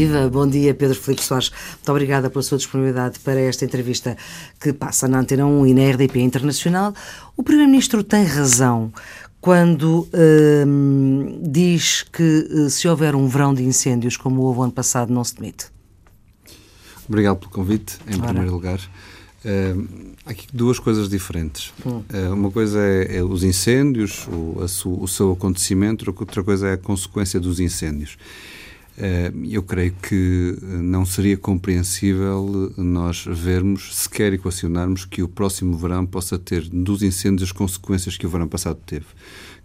[0.00, 1.50] Viva, bom dia Pedro Filipe Soares.
[1.50, 4.16] Muito obrigada pela sua disponibilidade para esta entrevista
[4.58, 6.94] que passa na Antena 1 e na RDP Internacional.
[7.36, 8.90] O Primeiro-Ministro tem razão
[9.42, 10.08] quando
[10.66, 15.22] hum, diz que eh, se houver um verão de incêndios como houve ano passado, não
[15.22, 15.66] se demite.
[17.06, 18.28] Obrigado pelo convite, em Ora.
[18.28, 18.80] primeiro lugar.
[19.44, 21.74] Uh, há aqui duas coisas diferentes.
[21.84, 22.02] Hum.
[22.10, 26.72] Uh, uma coisa é, é os incêndios, o, a, o, seu acontecimento, outra coisa é
[26.72, 28.16] a consequência dos incêndios.
[29.00, 36.04] Uh, eu creio que não seria compreensível nós vermos, sequer equacionarmos, que o próximo verão
[36.04, 39.06] possa ter dos incêndios as consequências que o verão passado teve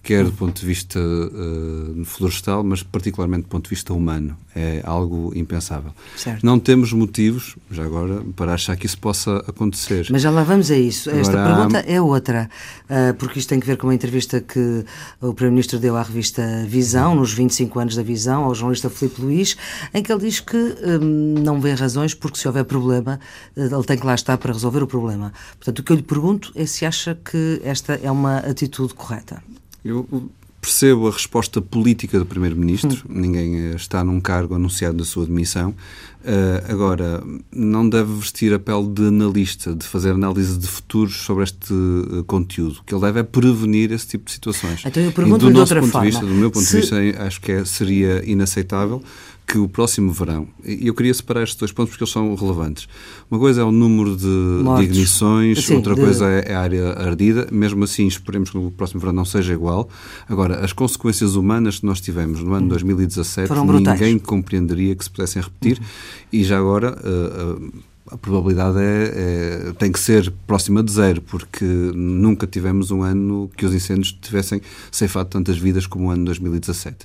[0.05, 4.37] quer do ponto de vista uh, florestal, mas particularmente do ponto de vista humano.
[4.55, 5.91] É algo impensável.
[6.15, 6.45] Certo.
[6.45, 10.07] Não temos motivos, já agora, para achar que isso possa acontecer.
[10.09, 11.09] Mas já lá vamos a isso.
[11.09, 12.49] Agora, Esta pergunta é outra,
[12.84, 14.85] uh, porque isto tem que ver com uma entrevista que
[15.20, 19.57] o Primeiro-Ministro deu à revista Visão, nos 25 anos da Visão, ao jornalista Filipe Luís,
[19.93, 23.19] em que ele diz que um, não vê razões porque se houver problema,
[23.57, 25.34] uh, ele tem que lá estar para resolver o problema.
[25.57, 29.41] Portanto, o que eu lhe pergunto é se acha que esta é uma atitude correta.
[29.85, 33.21] Eu percebo a resposta política do Primeiro-Ministro, hum.
[33.21, 35.75] ninguém está num cargo anunciado da sua demissão.
[36.23, 41.43] Uh, agora, não deve vestir a pele de analista, de fazer análise de futuros sobre
[41.43, 42.79] este uh, conteúdo.
[42.79, 44.81] O que ele deve é prevenir esse tipo de situações.
[44.83, 46.07] Então eu pergunto de outra forma.
[46.07, 46.71] Vista, do meu ponto se...
[46.71, 49.03] de vista, acho que é, seria inaceitável
[49.48, 52.88] que o próximo verão, e eu queria separar estes dois pontos porque eles são relevantes.
[53.29, 56.02] Uma coisa é o número de, de ignições, Sim, outra de...
[56.02, 57.48] coisa é, é a área ardida.
[57.52, 59.87] Mesmo assim, esperemos que o próximo verão não seja igual.
[60.27, 63.79] Agora, as consequências humanas que nós tivemos no ano 2017, hum.
[63.79, 65.78] ninguém compreenderia que se pudessem repetir.
[65.80, 65.86] Uhum.
[66.34, 66.98] E já agora.
[67.03, 72.92] Uh, uh, a probabilidade é, é, tem que ser próxima de zero, porque nunca tivemos
[72.92, 74.62] um ano que os incêndios tivessem
[74.92, 76.98] ceifado tantas vidas como o ano 2017.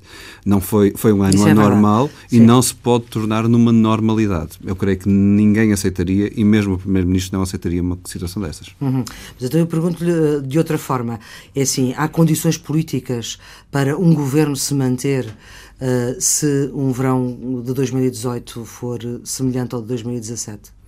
[0.44, 4.58] Não foi, foi um ano é anormal e não se pode tornar numa normalidade.
[4.62, 8.68] Eu creio que ninguém aceitaria e mesmo o Primeiro-Ministro não aceitaria uma situação dessas.
[8.78, 9.02] Uhum.
[9.34, 11.18] Mas então eu pergunto-lhe eh, de outra forma.
[11.54, 13.38] É assim, há condições políticas
[13.70, 19.88] para um governo se manter uh, se um verão de 2018 for semelhante ao de
[19.88, 20.79] 2017?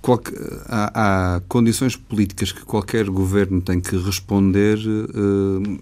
[0.00, 0.32] Qualque,
[0.66, 5.78] há, há, condições políticas que qualquer governo tem que responder, uh,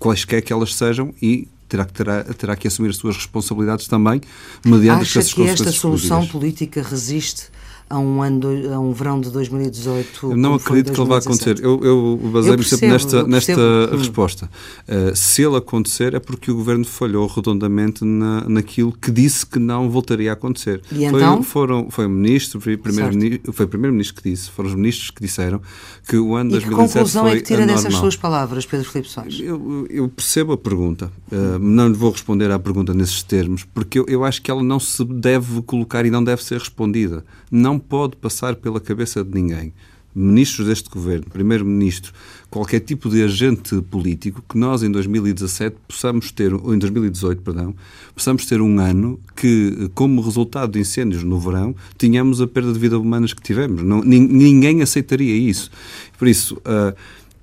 [0.00, 4.20] quaisquer que elas sejam, e terá que, terá, terá que assumir as suas responsabilidades também,
[4.64, 7.50] mediante Acha essas que esta solução política resiste
[7.88, 10.30] a um ano, a um verão de 2018?
[10.30, 11.60] Eu não acredito que ele vá acontecer.
[11.62, 13.96] Eu, eu baseio-me sempre nesta, nesta hum.
[13.96, 14.50] resposta.
[14.88, 19.58] Uh, se ele acontecer, é porque o governo falhou redondamente na, naquilo que disse que
[19.58, 20.80] não voltaria a acontecer.
[20.90, 21.42] E foi, então?
[21.42, 25.60] Foram, foi o ministro, foi o primeiro-ministro primeiro que disse, foram os ministros que disseram
[26.08, 27.84] que o ano de 2017 foi que conclusão é que tira anormal.
[27.84, 29.40] dessas suas palavras, Pedro Filipe Soares?
[29.40, 31.10] Eu, eu percebo a pergunta.
[31.30, 34.62] Uh, não lhe vou responder à pergunta nesses termos, porque eu, eu acho que ela
[34.62, 37.24] não se deve colocar e não deve ser respondida.
[37.50, 39.72] Não pode passar pela cabeça de ninguém,
[40.14, 42.12] ministros deste governo, primeiro-ministro,
[42.48, 47.74] qualquer tipo de agente político, que nós em 2017 possamos ter, ou em 2018, perdão,
[48.14, 52.78] possamos ter um ano que, como resultado de incêndios no verão, tínhamos a perda de
[52.78, 53.82] vida humanas que tivemos.
[53.82, 55.70] Não, ninguém aceitaria isso.
[56.18, 56.96] Por isso, uh,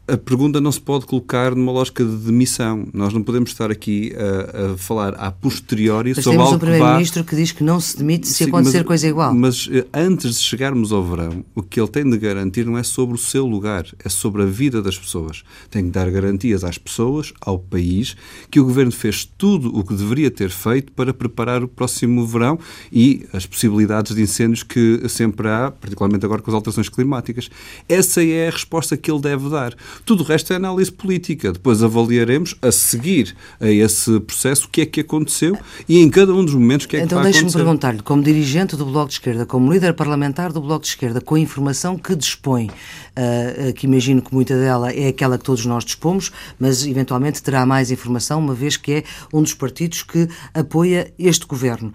[0.05, 2.85] a pergunta não se pode colocar numa lógica de demissão.
[2.93, 6.63] Nós não podemos estar aqui a, a falar a posteriori mas sobre algo que temos
[6.63, 9.33] um Primeiro-Ministro que diz que não se demite se Sim, acontecer mas, coisa igual.
[9.33, 12.83] Mas eh, antes de chegarmos ao verão, o que ele tem de garantir não é
[12.83, 15.43] sobre o seu lugar, é sobre a vida das pessoas.
[15.69, 18.17] Tem que dar garantias às pessoas, ao país,
[18.51, 22.59] que o Governo fez tudo o que deveria ter feito para preparar o próximo verão
[22.91, 27.49] e as possibilidades de incêndios que sempre há, particularmente agora com as alterações climáticas.
[27.87, 29.73] Essa é a resposta que ele deve dar.
[30.06, 31.51] Tudo o resto é análise política.
[31.51, 35.57] Depois avaliaremos, a seguir a esse processo, o que é que aconteceu
[35.88, 37.40] e em cada um dos momentos o que é então, que vai acontecer.
[37.40, 40.90] Então deixe-me perguntar-lhe, como dirigente do Bloco de Esquerda, como líder parlamentar do Bloco de
[40.90, 45.44] Esquerda, com a informação que dispõe, uh, que imagino que muita dela é aquela que
[45.44, 49.04] todos nós dispomos, mas eventualmente terá mais informação, uma vez que é
[49.34, 51.94] um dos partidos que apoia este governo.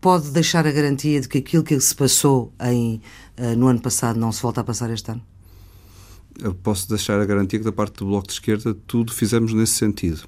[0.00, 3.00] Pode deixar a garantia de que aquilo que se passou em,
[3.38, 5.22] uh, no ano passado não se volta a passar este ano?
[6.40, 9.74] Eu posso deixar a garantia que da parte do Bloco de Esquerda tudo fizemos nesse
[9.74, 10.22] sentido.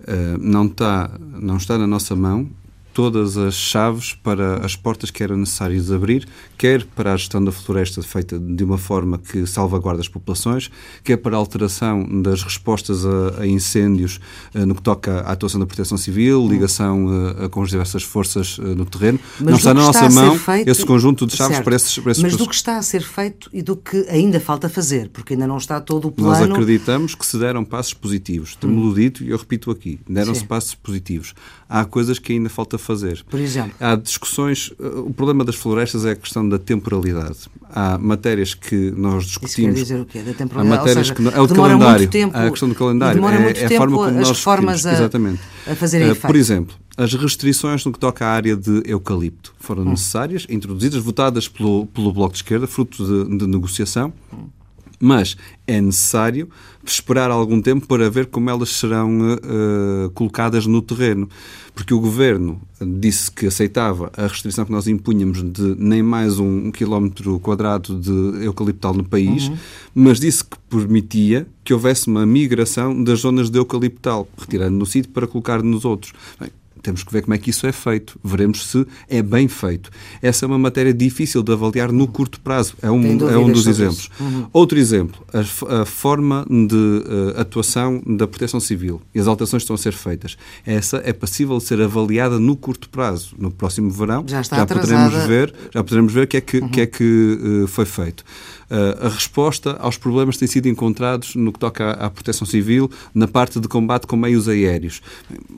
[0.00, 2.48] Uh, não, está, não está na nossa mão
[2.96, 6.26] todas as chaves para as portas que eram necessárias abrir,
[6.56, 10.70] quer para a gestão da floresta feita de uma forma que salvaguarda as populações,
[11.04, 14.18] quer para a alteração das respostas a, a incêndios
[14.54, 18.56] uh, no que toca à atuação da proteção civil, ligação uh, com as diversas forças
[18.56, 19.20] uh, no terreno.
[19.38, 20.66] Mas Não está na nossa está mão feito...
[20.66, 21.66] esse conjunto de chaves certo.
[21.66, 24.40] para esses, para esses Mas do que está a ser feito e do que ainda
[24.40, 26.30] falta fazer, porque ainda não está todo o plano.
[26.30, 28.56] Nós acreditamos que se deram passos positivos.
[28.56, 31.34] Temos-lo dito e eu repito aqui: deram-se passos positivos.
[31.68, 33.24] Há coisas que ainda falta fazer.
[33.28, 33.72] Por exemplo?
[33.80, 34.72] Há discussões.
[34.78, 37.38] O problema das florestas é a questão da temporalidade.
[37.70, 39.78] Há matérias que nós discutimos.
[39.80, 40.20] Isso quer dizer o quê?
[40.20, 40.80] Da temporalidade?
[40.80, 41.36] Há matérias seja, que.
[41.36, 42.08] É o calendário.
[42.08, 43.14] Tempo, a questão do calendário.
[43.16, 45.40] Demora é, muito é a tempo forma como as nós reformas a, Exatamente.
[45.66, 46.26] a fazerem uh, efeito.
[46.26, 49.90] Por exemplo, as restrições no que toca à área de eucalipto foram hum.
[49.90, 54.12] necessárias, introduzidas, votadas pelo, pelo Bloco de Esquerda, fruto de, de negociação.
[54.32, 54.55] Hum
[54.98, 56.48] mas é necessário
[56.84, 61.28] esperar algum tempo para ver como elas serão uh, colocadas no terreno.
[61.74, 66.68] Porque o governo disse que aceitava a restrição que nós impunhamos de nem mais um,
[66.68, 69.56] um quilómetro quadrado de eucaliptal no país, uhum.
[69.94, 75.10] mas disse que permitia que houvesse uma migração das zonas de eucaliptal, retirando no sítio
[75.10, 76.14] para colocar nos outros.
[76.40, 76.50] Bem,
[76.86, 78.18] temos que ver como é que isso é feito.
[78.22, 79.90] Veremos se é bem feito.
[80.22, 82.74] Essa é uma matéria difícil de avaliar no curto prazo.
[82.80, 84.08] É um, é um dos exemplos.
[84.20, 84.46] Uhum.
[84.52, 89.64] Outro exemplo, a, a forma de uh, atuação da proteção civil e as alterações que
[89.64, 90.38] estão a ser feitas.
[90.64, 93.34] Essa é passível de ser avaliada no curto prazo.
[93.36, 96.68] No próximo verão já, já poderemos ver, já poderemos ver o que é que, uhum.
[96.68, 98.24] que, é que uh, foi feito.
[98.68, 102.90] Uh, a resposta aos problemas tem sido encontrados no que toca à, à, proteção civil,
[103.14, 105.00] na parte de combate com meios aéreos.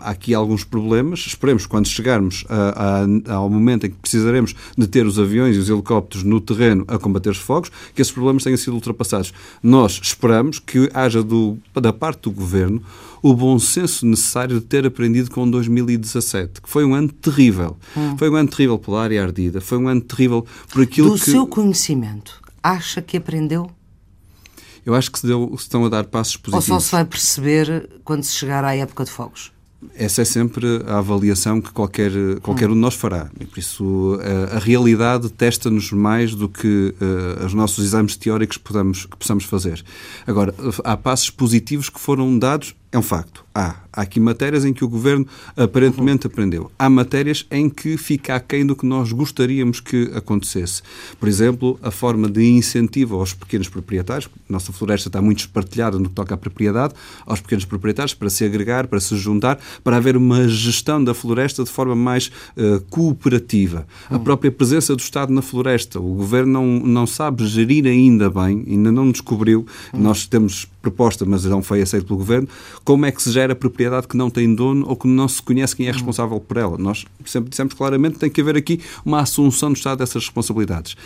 [0.00, 1.20] Há aqui alguns problemas.
[1.20, 5.58] Esperemos, quando chegarmos a, a, ao momento em que precisaremos de ter os aviões e
[5.58, 9.32] os helicópteros no terreno a combater os fogos, que esses problemas tenham sido ultrapassados.
[9.62, 12.82] Nós esperamos que haja do, da parte do Governo
[13.22, 17.76] o bom senso necessário de ter aprendido com 2017, que foi um ano terrível.
[17.96, 18.16] Hum.
[18.16, 21.26] Foi um ano terrível pela área ardida, foi um ano terrível por aquilo do que...
[21.26, 23.70] Do seu conhecimento, acha que aprendeu?
[24.84, 26.70] Eu acho que se, deu, se estão a dar passos positivos.
[26.70, 29.52] Ou só se vai perceber quando se chegar à época de fogos?
[29.94, 32.10] Essa é sempre a avaliação que qualquer,
[32.42, 33.30] qualquer um de nós fará.
[33.38, 34.18] E por isso,
[34.50, 39.44] a, a realidade testa-nos mais do que uh, os nossos exames teóricos podamos, que possamos
[39.44, 39.84] fazer.
[40.26, 43.44] Agora, há passos positivos que foram dados é um facto.
[43.54, 43.76] Há.
[43.92, 45.26] Há aqui matérias em que o Governo
[45.56, 46.32] aparentemente uhum.
[46.32, 46.72] aprendeu.
[46.78, 50.82] Há matérias em que fica aquém do que nós gostaríamos que acontecesse.
[51.18, 54.30] Por exemplo, a forma de incentivo aos pequenos proprietários.
[54.48, 56.94] A nossa floresta está muito espartilhada no que toca à propriedade,
[57.26, 61.64] aos pequenos proprietários, para se agregar, para se juntar, para haver uma gestão da floresta
[61.64, 63.86] de forma mais uh, cooperativa.
[64.08, 64.16] Uhum.
[64.16, 65.98] A própria presença do Estado na floresta.
[65.98, 69.66] O Governo não, não sabe gerir ainda bem, ainda não descobriu.
[69.92, 70.00] Uhum.
[70.00, 72.48] Nós temos proposta, mas não foi aceito pelo Governo,
[72.84, 75.76] como é que se gera propriedade que não tem dono ou que não se conhece
[75.76, 76.76] quem é responsável por ela.
[76.78, 80.96] Nós sempre dissemos claramente que tem que haver aqui uma assunção do Estado dessas responsabilidades.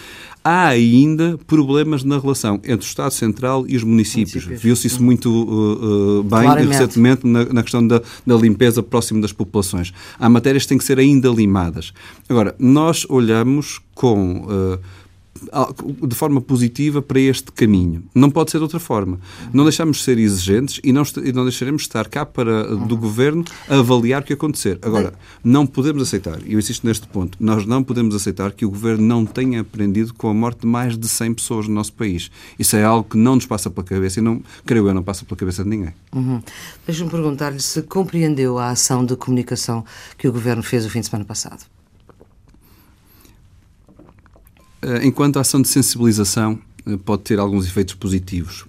[0.44, 4.44] Há ainda problemas na relação entre o Estado Central e os municípios.
[4.44, 6.68] Viu-se isso muito uh, uh, bem Claramente.
[6.68, 9.92] recentemente na, na questão da, da, limpeza próximo das populações.
[10.18, 11.92] Há matérias que têm que ser ainda limadas.
[12.28, 14.46] Agora, nós olhamos com.
[14.46, 15.01] Uh,
[16.06, 18.04] de forma positiva para este caminho.
[18.14, 19.18] Não pode ser de outra forma.
[19.52, 22.96] Não deixamos de ser exigentes e não, e não deixaremos de estar cá para, do
[22.96, 24.78] Governo avaliar o que acontecer.
[24.82, 28.70] Agora, não podemos aceitar, e eu insisto neste ponto, nós não podemos aceitar que o
[28.70, 32.30] Governo não tenha aprendido com a morte de mais de 100 pessoas no nosso país.
[32.58, 35.24] Isso é algo que não nos passa pela cabeça e, não, creio eu, não passa
[35.24, 35.94] pela cabeça de ninguém.
[36.14, 36.42] Uhum.
[36.86, 39.84] Deixa-me perguntar-lhe se compreendeu a ação de comunicação
[40.16, 41.64] que o Governo fez o fim de semana passado.
[44.70, 44.71] Eh,
[45.02, 48.64] enquanto a ação de sensibilização eh, pode ter alguns efeitos positivos,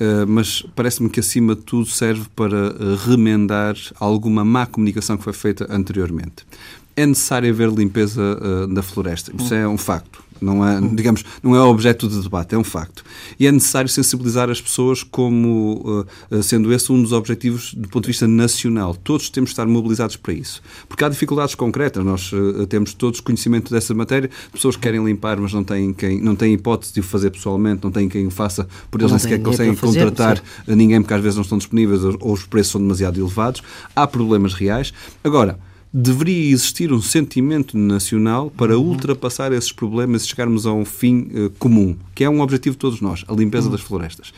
[0.00, 2.74] eh, mas parece-me que acima de tudo serve para
[3.06, 6.46] remendar alguma má comunicação que foi feita anteriormente.
[6.94, 11.60] É necessário haver limpeza da floresta, isso é um facto não é, digamos, não é
[11.60, 13.04] objeto de debate, é um facto.
[13.38, 18.04] E é necessário sensibilizar as pessoas como uh, sendo esse um dos objetivos do ponto
[18.04, 18.94] de vista nacional.
[18.94, 20.62] Todos temos de estar mobilizados para isso.
[20.88, 25.38] Porque há dificuldades concretas, nós uh, temos todos conhecimento dessa matéria, pessoas que querem limpar,
[25.38, 28.30] mas não têm, quem, não têm hipótese de o fazer pessoalmente, não têm quem o
[28.30, 32.04] faça, por eles nem sequer conseguem fazer, contratar ninguém porque às vezes não estão disponíveis
[32.04, 33.62] ou, ou os preços são demasiado elevados.
[33.94, 34.92] Há problemas reais.
[35.22, 35.58] Agora,
[35.92, 38.90] deveria existir um sentimento nacional para uhum.
[38.90, 42.80] ultrapassar esses problemas e chegarmos a um fim uh, comum, que é um objetivo de
[42.80, 43.72] todos nós, a limpeza uhum.
[43.72, 44.32] das florestas.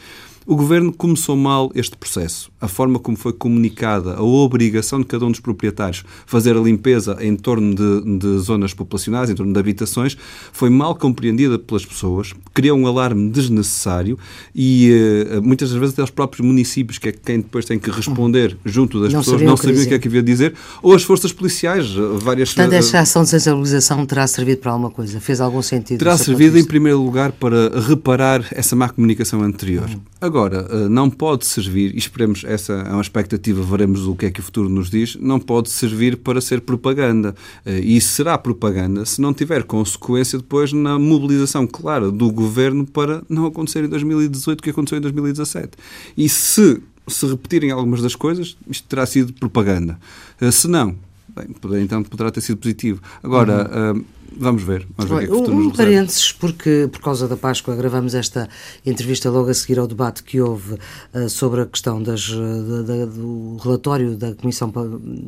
[0.47, 2.51] O governo começou mal este processo.
[2.61, 7.17] A forma como foi comunicada a obrigação de cada um dos proprietários fazer a limpeza
[7.21, 10.17] em torno de, de zonas populacionais, em torno de habitações,
[10.53, 14.19] foi mal compreendida pelas pessoas, criou um alarme desnecessário
[14.55, 14.93] e
[15.33, 18.57] uh, muitas das vezes até os próprios municípios, que é quem depois tem que responder
[18.67, 21.03] junto das não pessoas, não sabiam o que é que havia de dizer, ou as
[21.03, 22.53] forças policiais, várias...
[22.53, 25.19] Portanto, esta ação de sensibilização terá servido para alguma coisa?
[25.21, 25.99] Fez algum sentido?
[25.99, 29.89] Terá servido, em primeiro lugar, para reparar essa má comunicação anterior.
[29.89, 30.01] Uhum.
[30.35, 34.31] Agora, eh, não pode servir, e esperemos, essa é uma expectativa, veremos o que é
[34.33, 37.37] que o futuro nos diz, não pode servir para ser propaganda.
[37.65, 43.23] Eh, e será propaganda se não tiver consequência depois na mobilização clara do governo para
[43.29, 45.79] não acontecer em 2018 o que aconteceu em 2017.
[46.17, 50.01] E se se repetirem algumas das coisas, isto terá sido propaganda.
[50.41, 50.97] Eh, se não,
[51.35, 53.01] bem, então poderá ter sido positivo.
[53.23, 54.01] Agora, uhum.
[54.01, 54.05] uh,
[54.37, 54.87] vamos ver.
[54.97, 58.49] Vamos ver que é que um, parênteses, porque por causa da Páscoa gravamos esta
[58.87, 63.07] entrevista logo a seguir ao debate que houve uh, sobre a questão das, da, da,
[63.07, 64.73] do relatório da Comissão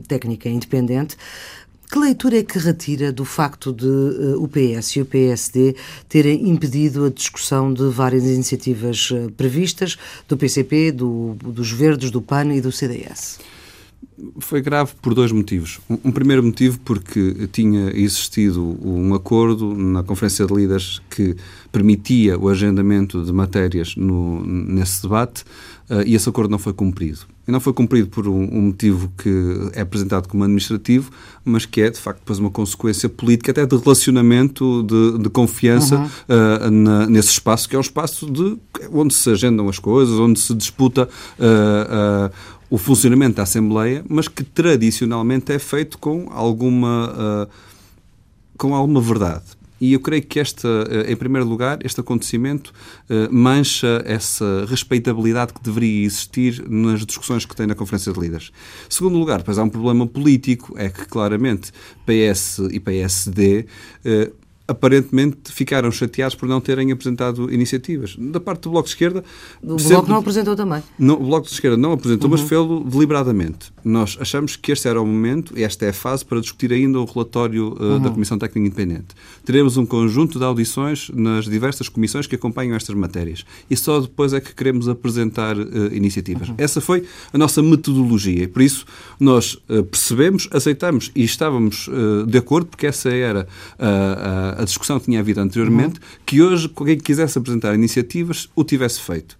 [0.06, 1.16] Técnica Independente.
[1.90, 5.76] Que leitura é que retira do facto de uh, o PS e o PSD
[6.08, 9.96] terem impedido a discussão de várias iniciativas previstas
[10.28, 13.38] do PCP, do, dos Verdes, do PAN e do CDS?
[14.38, 15.78] Foi grave por dois motivos.
[15.88, 21.37] Um, primeiro motivo porque tinha existido um acordo na Conferência de Líderes que
[21.70, 25.44] permitia o agendamento de matérias no, nesse debate
[25.90, 27.20] uh, e esse acordo não foi cumprido.
[27.46, 31.12] E não foi cumprido por um, um, motivo que é apresentado como administrativo,
[31.44, 35.96] mas que é, de facto, depois uma consequência política, até de relacionamento, de, de confiança
[35.96, 36.06] uhum.
[36.06, 38.56] uh, na, nesse espaço, que é um espaço de,
[38.90, 41.08] onde se agendam as coisas, onde se disputa
[41.38, 42.32] uh,
[42.68, 47.49] o funcionamento da Assembleia, mas que tradicionalmente é feito com alguma,
[48.56, 49.56] com alguma verdade.
[49.80, 52.73] E eu creio que esta, eh, em primeiro lugar, este acontecimento
[53.11, 58.50] eh, mancha essa respeitabilidade que deveria existir nas discussões que tem na Conferência de Líderes.
[58.88, 61.73] Segundo lugar, depois há um problema político, é que claramente
[62.06, 63.66] PS e PSD
[64.68, 68.16] aparentemente ficaram chateados por não terem apresentado iniciativas.
[68.18, 69.23] Da parte do Bloco de Esquerda...
[69.62, 70.82] O Bloco não apresentou também.
[70.99, 72.37] Não, o Bloco de Esquerda não apresentou, uhum.
[72.37, 73.73] mas fez-lo deliberadamente.
[73.85, 77.04] Nós achamos que este era o momento, esta é a fase, para discutir ainda o
[77.04, 78.00] relatório uh, uhum.
[78.00, 79.14] da Comissão Técnica Independente.
[79.44, 83.44] Teremos um conjunto de audições nas diversas comissões que acompanham estas matérias.
[83.70, 86.49] E só depois é que queremos apresentar uh, iniciativas.
[86.49, 86.56] Uhum.
[86.58, 88.42] Essa foi a nossa metodologia.
[88.42, 88.85] E por isso
[89.20, 91.88] nós uh, percebemos, aceitamos e estávamos
[92.26, 93.46] de acordo, porque essa era
[93.78, 96.18] a a discussão que tinha havido anteriormente, uhum.
[96.25, 99.38] que hoje, quem quisesse apresentar iniciativas, o tivesse feito.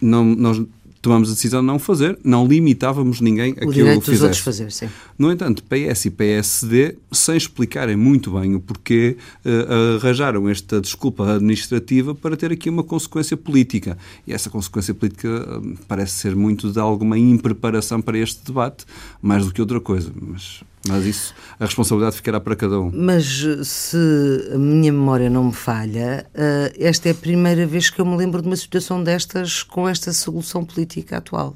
[0.00, 0.60] Não, nós
[1.04, 4.28] tomamos a decisão de não fazer, não limitávamos ninguém a o que o fizesse.
[4.28, 4.88] Dos fazer, sim.
[5.18, 11.34] No entanto, PS e PSD, sem explicarem muito bem o porquê, uh, arranjaram esta desculpa
[11.34, 13.98] administrativa para ter aqui uma consequência política.
[14.26, 18.86] E essa consequência política uh, parece ser muito de alguma impreparação para este debate,
[19.20, 20.10] mais do que outra coisa.
[20.18, 22.90] Mas mas isso, a responsabilidade ficará para cada um.
[22.92, 23.24] Mas
[23.64, 23.96] se
[24.54, 28.16] a minha memória não me falha, uh, esta é a primeira vez que eu me
[28.16, 31.54] lembro de uma situação destas com esta solução política atual.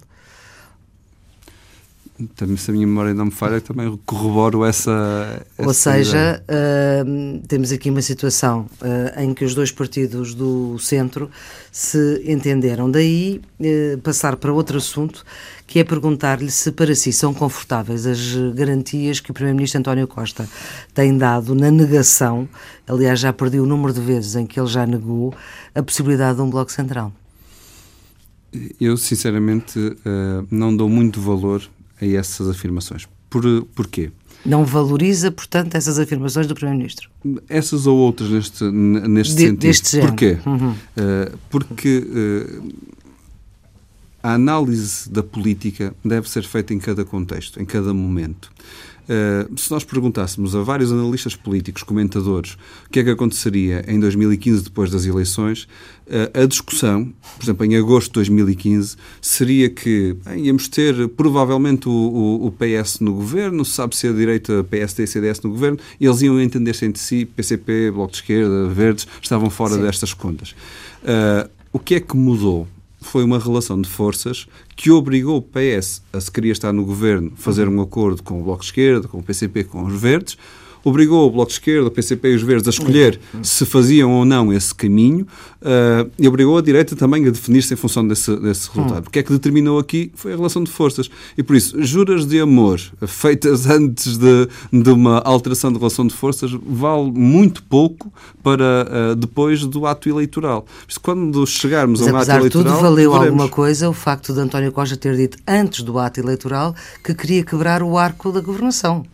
[2.34, 5.40] Também, se a minha memória não me falha, também corroboro essa.
[5.56, 10.76] essa Ou seja, uh, temos aqui uma situação uh, em que os dois partidos do
[10.80, 11.30] centro
[11.70, 12.90] se entenderam.
[12.90, 15.24] Daí uh, passar para outro assunto,
[15.68, 20.48] que é perguntar-lhe se para si são confortáveis as garantias que o Primeiro-Ministro António Costa
[20.94, 22.48] tem dado na negação,
[22.86, 25.34] aliás, já perdi o número de vezes em que ele já negou
[25.74, 27.12] a possibilidade de um Bloco Central.
[28.80, 29.78] Eu, sinceramente,
[30.50, 31.62] não dou muito valor
[32.00, 33.06] a essas afirmações.
[33.28, 33.42] Por,
[33.74, 34.10] porquê?
[34.46, 37.10] Não valoriza, portanto, essas afirmações do Primeiro-Ministro?
[37.46, 39.58] Essas ou outras neste, neste De, sentido.
[39.58, 40.08] Deste género.
[40.12, 40.38] Porquê?
[40.46, 40.70] Uhum.
[40.70, 42.72] Uh, porque uh,
[44.22, 48.50] a análise da política deve ser feita em cada contexto, em cada momento.
[49.08, 53.98] Uh, se nós perguntássemos a vários analistas políticos, comentadores, o que é que aconteceria em
[53.98, 55.66] 2015 depois das eleições,
[56.08, 61.88] uh, a discussão, por exemplo, em agosto de 2015, seria que bem, íamos ter provavelmente
[61.88, 65.78] o, o, o, PS no governo, sabe se a direita PSD e CDS no governo,
[65.98, 69.80] e eles iam entender-se entre si, PCP, Bloco de Esquerda, Verdes, estavam fora Sim.
[69.80, 70.50] destas contas.
[71.02, 72.68] Uh, o que é que mudou?
[73.00, 77.32] Foi uma relação de forças que obrigou o PS a, se queria estar no governo,
[77.36, 80.36] fazer um acordo com o Bloco de Esquerda, com o PCP, com os Verdes,
[80.84, 84.24] obrigou o Bloco de Esquerda, o PCP e os Verdes a escolher se faziam ou
[84.24, 85.26] não esse caminho
[85.62, 89.04] uh, e obrigou a direita também a definir-se em função desse, desse resultado.
[89.04, 89.08] Hum.
[89.08, 91.10] O que é que determinou aqui foi a relação de forças.
[91.36, 96.14] E por isso, juras de amor feitas antes de, de uma alteração de relação de
[96.14, 100.66] forças vale muito pouco para uh, depois do ato eleitoral.
[100.86, 102.76] Por quando chegarmos Mas, a um ato eleitoral.
[102.76, 103.26] Tudo, valeu veremos.
[103.28, 107.44] alguma coisa o facto de António Costa ter dito antes do ato eleitoral que queria
[107.44, 109.04] quebrar o arco da governação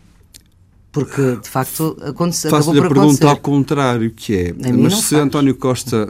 [0.95, 2.49] porque de facto aconteceu.
[2.49, 5.23] Faço-lhe a pergunta ao contrário, que é, mas se faz.
[5.23, 6.07] António Costa.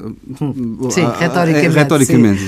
[0.91, 1.65] Sim, ah, retoricamente.
[1.65, 2.41] É, retoricamente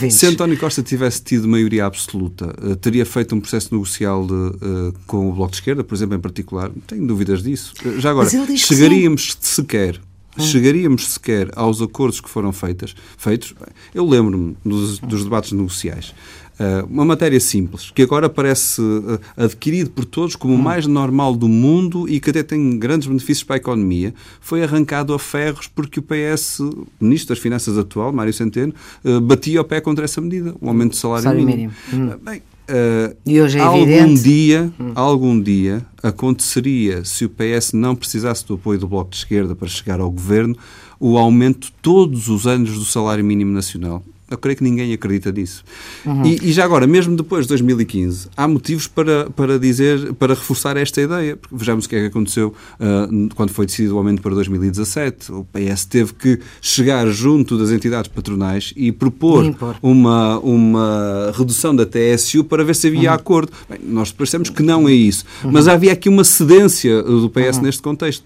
[0.00, 4.32] sim, se António Costa tivesse tido maioria absoluta, uh, teria feito um processo negocial de,
[4.32, 6.68] uh, com o Bloco de Esquerda, por exemplo, em particular?
[6.84, 7.72] Tenho dúvidas disso.
[7.84, 10.00] Uh, já agora, chegaríamos sequer.
[10.36, 10.42] Hum.
[10.42, 13.54] Chegaríamos sequer aos acordos que foram feitas, feitos.
[13.94, 16.12] Eu lembro-me dos, dos debates negociais.
[16.54, 21.34] Uh, uma matéria simples, que agora parece uh, adquirido por todos como o mais normal
[21.34, 25.66] do mundo e que até tem grandes benefícios para a economia, foi arrancado a ferros
[25.66, 28.72] porque o PS, o Ministro das Finanças atual, Mário Centeno,
[29.04, 31.72] uh, batia o pé contra essa medida, o aumento do salário, salário mínimo.
[31.92, 32.12] mínimo.
[32.14, 32.18] Hum.
[32.22, 34.22] Bem, Uh, e hoje é algum evidente.
[34.22, 34.92] dia, hum.
[34.94, 39.68] algum dia aconteceria se o PS não precisasse do apoio do Bloco de Esquerda para
[39.68, 40.56] chegar ao governo,
[40.98, 44.02] o aumento todos os anos do salário mínimo nacional.
[44.30, 45.62] Eu creio que ninguém acredita nisso.
[46.04, 46.24] Uhum.
[46.24, 50.78] E, e, já agora, mesmo depois de 2015, há motivos para, para dizer, para reforçar
[50.78, 51.36] esta ideia.
[51.36, 55.30] Porque vejamos o que é que aconteceu uh, quando foi decidido o aumento para 2017.
[55.30, 61.84] O PS teve que chegar junto das entidades patronais e propor uma, uma redução da
[61.84, 63.16] TSU para ver se havia uhum.
[63.16, 63.52] acordo.
[63.68, 65.26] Bem, nós percebemos que não é isso.
[65.44, 65.52] Uhum.
[65.52, 67.62] Mas havia aqui uma cedência do PS uhum.
[67.62, 68.24] neste contexto.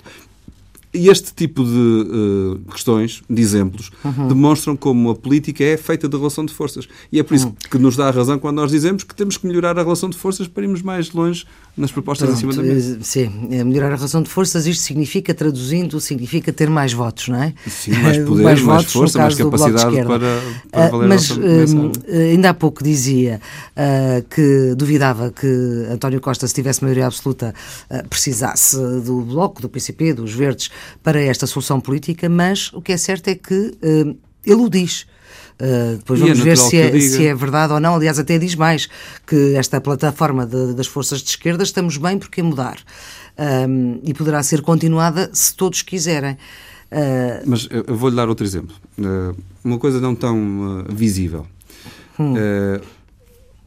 [0.92, 4.28] E este tipo de uh, questões, de exemplos, uhum.
[4.28, 6.88] demonstram como a política é feita de relação de forças.
[7.12, 7.54] E é por isso uhum.
[7.71, 10.16] que nos dá a razão quando nós dizemos que temos que melhorar a relação de
[10.16, 11.45] forças para irmos mais longe
[11.78, 12.97] nas propostas Pronto, em cima da mesa.
[12.97, 17.28] Eh, sim, é melhorar a relação de forças, isto significa, traduzindo, significa ter mais votos,
[17.28, 17.54] não é?
[17.68, 21.92] Sim, mais poder, mais, mais votos, força, mais capacidade para, para valer uh, Mas uh,
[22.33, 23.40] ainda há pouco dizia
[23.76, 25.47] uh, que duvidava que
[25.90, 27.54] António Costa, se tivesse maioria absoluta,
[28.11, 30.71] precisasse do Bloco, do PCP, dos Verdes,
[31.02, 35.06] para esta solução política, mas o que é certo é que uh, ele o diz.
[35.61, 37.97] Uh, depois vamos é ver se é, se é, verdade ou não.
[37.97, 38.88] Aliás, até diz mais
[39.26, 42.78] que esta plataforma de, das forças de esquerda estamos bem porque mudar.
[43.38, 46.35] Um, e poderá ser continuada se todos quiserem.
[46.90, 48.75] Uh, Mas eu vou-lhe dar outro exemplo.
[48.99, 51.47] Uh, uma coisa não tão visível.
[52.20, 52.35] Hum.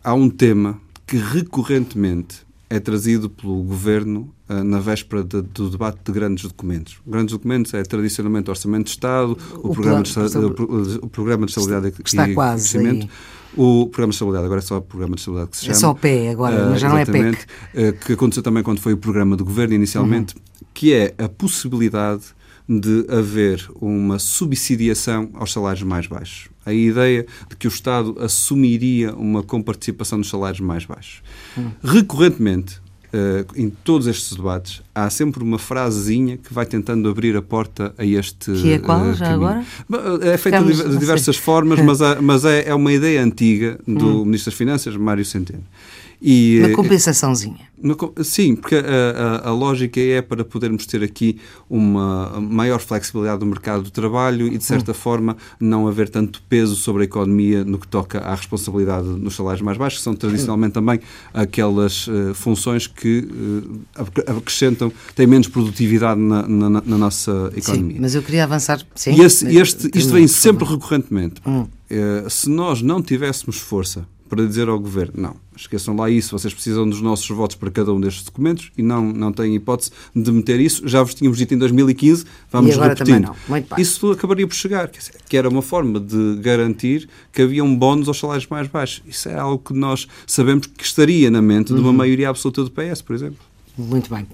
[0.04, 0.78] há um tema
[1.08, 2.42] que recorrentemente
[2.72, 7.00] é trazido pelo governo uh, na véspera de, do debate de grandes documentos.
[7.06, 11.46] Grandes documentos é tradicionalmente o Orçamento de Estado, o, o, programa, de, o, o programa
[11.46, 13.10] de Estabilidade está e quase Crescimento.
[13.58, 15.76] O Programa de Estabilidade, agora é só o Programa de Estabilidade que se chama.
[15.76, 17.38] É só o PE agora, uh, mas já não é PEC.
[17.76, 20.68] Uh, que aconteceu também quando foi o Programa do Governo inicialmente, uhum.
[20.74, 22.24] que é a possibilidade
[22.70, 26.51] de haver uma subsidiação aos salários mais baixos.
[26.66, 31.22] A ideia de que o Estado assumiria uma comparticipação dos salários mais baixos.
[31.58, 31.72] Hum.
[31.84, 32.82] Recorrentemente,
[33.14, 37.94] Uh, em todos estes debates, há sempre uma frasezinha que vai tentando abrir a porta
[37.98, 39.66] a este Que é qual, uh, já agora?
[40.22, 44.22] É feita de, de, diversas formas, mas, há, mas é, é, uma ideia antiga do
[44.22, 44.26] hum.
[44.26, 45.66] Ministro das Finanças, Mário Centeno.
[46.22, 47.72] E, uma compensaçãozinha.
[48.24, 53.46] Sim, porque a, a, a, lógica é para podermos ter aqui uma maior flexibilidade do
[53.48, 54.94] mercado do trabalho e, de certa hum.
[54.94, 59.64] forma, não haver tanto peso sobre a economia no que toca à responsabilidade nos salários
[59.64, 61.00] mais baixos, que são tradicionalmente também
[61.34, 67.96] aquelas uh, funções que uh, acrescentam, têm menos produtividade na, na, na, nossa economia.
[67.96, 68.80] Sim, mas eu queria avançar.
[68.94, 71.42] Sim, e esse, este, isto vem sempre recorrentemente.
[71.48, 71.62] Hum.
[71.62, 76.54] Uh, se nós não tivéssemos força para dizer ao Governo, não, esqueçam lá isso, vocês
[76.54, 80.32] precisam dos nossos votos para cada um destes documentos e não, não têm hipótese de
[80.32, 80.88] meter isso.
[80.88, 83.36] Já vos tínhamos dito em 2015, vamos repetindo.
[83.78, 88.08] Isso acabaria por chegar, dizer, que era uma forma de garantir que havia um bónus
[88.08, 89.04] aos salários mais baixos.
[89.06, 91.76] Isso é algo que nós sabemos que estaria na mente uhum.
[91.76, 91.98] de uma uhum.
[91.98, 93.51] maioria absoluta do PS, por exemplo.
[93.78, 94.28] Muito bem.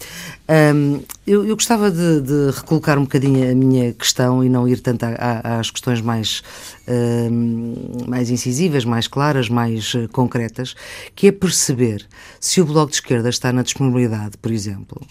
[0.49, 4.79] Um, eu, eu, gostava de, de, recolocar um bocadinho a minha questão e não ir
[4.79, 6.41] tanto a, a, às questões mais,
[6.87, 7.75] um,
[8.07, 10.75] mais incisivas, mais claras, mais uh, concretas,
[11.15, 12.07] que é perceber
[12.39, 15.05] se o Bloco de Esquerda está na disponibilidade, por exemplo,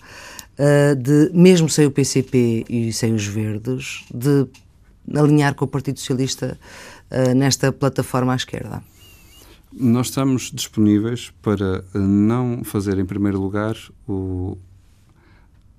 [0.59, 4.47] uh, de, mesmo sem o PCP e sem os Verdes, de
[5.15, 6.59] alinhar com o Partido Socialista
[7.13, 8.83] uh, nesta plataforma à esquerda.
[9.79, 13.77] Nós estamos disponíveis para não fazer, em primeiro lugar,
[14.09, 14.57] o,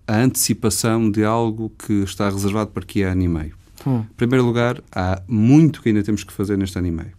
[0.07, 3.55] a antecipação de algo que está reservado para que é ano e meio.
[3.85, 3.99] Hum.
[3.99, 7.11] Em primeiro lugar, há muito que ainda temos que fazer neste ano e meio.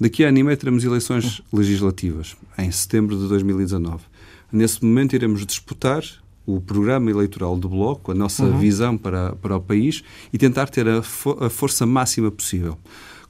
[0.00, 1.58] Daqui a ano e meio teremos eleições hum.
[1.58, 4.02] legislativas, em setembro de 2019.
[4.50, 6.02] Nesse momento iremos disputar
[6.46, 8.58] o programa eleitoral do Bloco, a nossa uhum.
[8.58, 12.78] visão para, para o país e tentar ter a, fo a força máxima possível.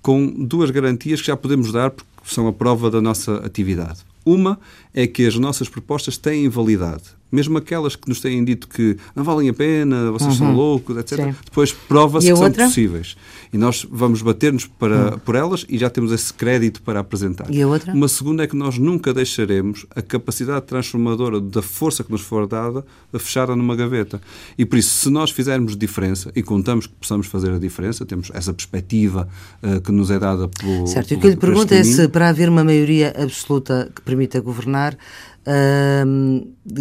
[0.06, 4.04] Com duas garantias que já podemos dar, porque são a prova da nossa atividade.
[4.24, 4.56] Uma
[4.94, 9.24] é que as nossas propostas têm validade mesmo aquelas que nos têm dito que não
[9.24, 10.36] valem a pena, vocês uhum.
[10.38, 11.34] são loucos, etc., Sim.
[11.44, 12.54] depois prova-se que outra?
[12.54, 13.16] são possíveis.
[13.56, 15.18] E nós vamos bater-nos para, uhum.
[15.20, 17.46] por elas e já temos esse crédito para apresentar.
[17.50, 17.90] E a outra?
[17.94, 22.46] Uma segunda é que nós nunca deixaremos a capacidade transformadora da força que nos for
[22.46, 22.84] dada
[23.18, 24.20] fechada numa gaveta.
[24.58, 28.30] E por isso, se nós fizermos diferença, e contamos que possamos fazer a diferença, temos
[28.34, 29.26] essa perspectiva
[29.62, 30.86] uh, que nos é dada pelo.
[30.86, 34.02] Certo, e o que eu lhe pergunto é se para haver uma maioria absoluta que
[34.02, 34.98] permita governar,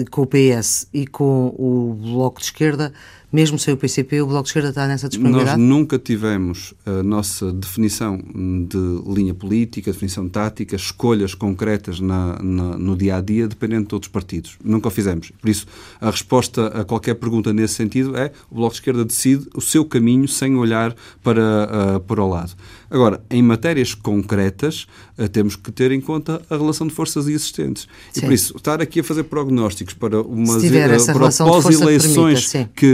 [0.09, 2.91] com o PS e com o Bloco de Esquerda,
[3.35, 5.59] mesmo sem o PCP, o Bloco de Esquerda está nessa disponibilidade?
[5.59, 8.77] Nós nunca tivemos a nossa definição de
[9.13, 14.09] linha política, definição tática, escolhas concretas na, na, no dia a dia, dependendo de outros
[14.09, 14.57] partidos.
[14.63, 15.31] Nunca o fizemos.
[15.31, 15.65] Por isso,
[15.99, 19.83] a resposta a qualquer pergunta nesse sentido é o Bloco de Esquerda decide o seu
[19.83, 22.53] caminho sem olhar para, uh, para o lado.
[22.89, 27.87] Agora, em matérias concretas, uh, temos que ter em conta a relação de forças existentes.
[28.13, 28.21] Sim.
[28.21, 32.85] E por isso, estar aqui a fazer prognósticos para umas uh, para pós-eleições que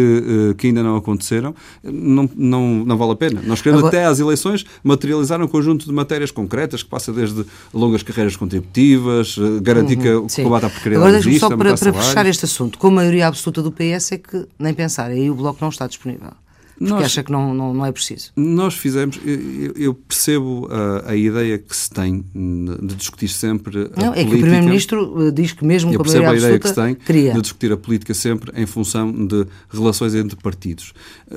[0.57, 3.41] que ainda não aconteceram, não, não, não vale a pena.
[3.45, 3.97] Nós queremos Agora...
[3.97, 9.35] até às eleições materializar um conjunto de matérias concretas que passa desde longas carreiras contributivas,
[9.37, 12.45] eh, garantir uhum, que o combate à precariedade Agora, existe, só para, para fechar este
[12.45, 15.69] assunto, com a maioria absoluta do PS é que nem pensar, aí o Bloco não
[15.69, 16.31] está disponível.
[16.77, 18.31] Porque nós, acha que não, não, não é preciso.
[18.35, 23.81] Nós fizemos, eu, eu percebo a, a, ideia que se tem de discutir sempre a
[23.81, 24.19] não, política.
[24.19, 26.75] É que o Primeiro-Ministro eh, diz que mesmo com a maioria a ideia que se
[26.75, 26.97] tem
[27.33, 30.93] de discutir a política sempre em função de relações entre partidos.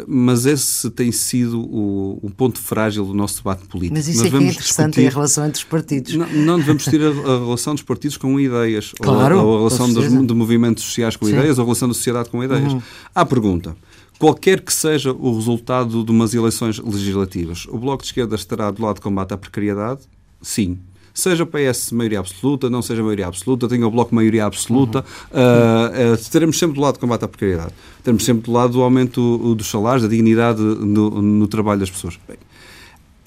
[0.07, 3.97] Mas esse tem sido o, o ponto frágil do nosso debate político.
[3.97, 6.14] Mas isso Nós é que é interessante, discutir, é a relação entre os partidos.
[6.14, 8.92] Não, não devemos discutir a, a, relação dos partidos com ideias.
[9.01, 11.33] Claro, ou, ou a relação dos, de movimentos sociais com Sim.
[11.33, 12.73] ideias, ou a relação da sociedade com ideias.
[12.73, 12.83] Uhum.
[13.14, 13.77] Há pergunta
[14.18, 18.83] qualquer que seja o resultado de umas eleições legislativas, o Bloco de Esquerda estará do
[18.83, 20.00] lado de combate à precariedade?
[20.40, 20.79] Sim.
[21.12, 25.40] Seja o PS maioria absoluta, não seja maioria absoluta, tenha o Bloco maioria absoluta, uhum.
[25.40, 27.72] uh, uh, estaremos sempre do lado de combate à precariedade.
[27.98, 32.18] Estaremos sempre do lado do aumento dos salários, da dignidade no, no trabalho das pessoas.
[32.27, 32.37] Bem,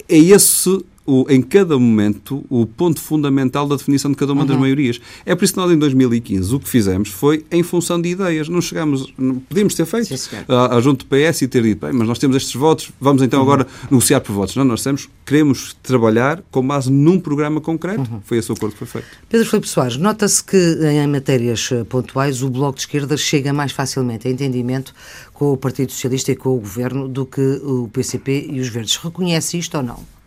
[0.06, 4.46] é esse o, em cada momento o ponto fundamental da definição de cada uma uhum.
[4.46, 5.00] das maiorias.
[5.24, 8.46] É por isso que nós, em 2015, o que fizemos foi em função de ideias.
[8.50, 10.14] Não chegamos, não, podíamos ter feito
[10.46, 13.22] a, a junto do PS e ter dito, bem, mas nós temos estes votos, vamos
[13.22, 13.46] então uhum.
[13.46, 14.54] agora negociar por votos.
[14.54, 18.00] Não, nós temos, queremos trabalhar com base num programa concreto.
[18.00, 18.20] Uhum.
[18.22, 19.06] Foi esse o acordo que foi feito.
[19.30, 23.72] Pedro Filipe Soares, nota-se que em matérias eh, pontuais o Bloco de Esquerda chega mais
[23.72, 24.94] facilmente a entendimento
[25.32, 28.96] com o Partido Socialista e com o Governo do que o PCP e os Verdes.
[28.96, 30.17] Reconhece isto ou não?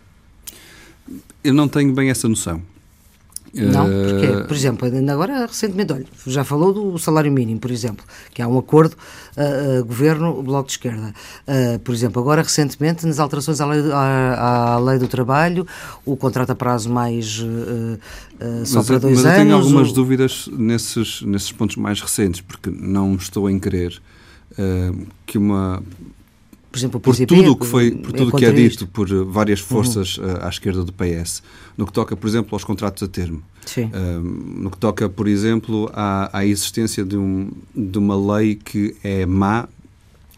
[1.44, 2.62] Eu não tenho bem essa noção.
[3.54, 7.70] Não, porque, eh, por exemplo, ainda agora recentemente, olha, já falou do salário mínimo, por
[7.70, 8.96] exemplo, que há um acordo
[9.36, 11.14] uh, uh, governo-bloco de esquerda.
[11.46, 15.68] Uh, por exemplo, agora recentemente, nas alterações à lei, à, à lei do trabalho,
[16.06, 17.44] o contrato a prazo mais
[18.66, 19.38] só mas, para dois mas anos.
[19.38, 19.94] eu tenho algumas o...
[19.94, 24.02] dúvidas nesses, nesses pontos mais recentes, porque não estou em crer
[25.26, 25.84] que uma
[26.72, 28.88] por exemplo, por tudo o que foi, por tudo é que é dito isto.
[28.88, 29.68] por várias uhum.
[29.68, 30.38] forças uhum.
[30.40, 31.44] à esquerda do PS,
[31.78, 33.44] no que toca, por exemplo, aos contratos a termo,
[33.94, 34.22] um,
[34.64, 39.26] no que toca, por exemplo, à, à existência de, um, de uma lei que é
[39.26, 39.68] má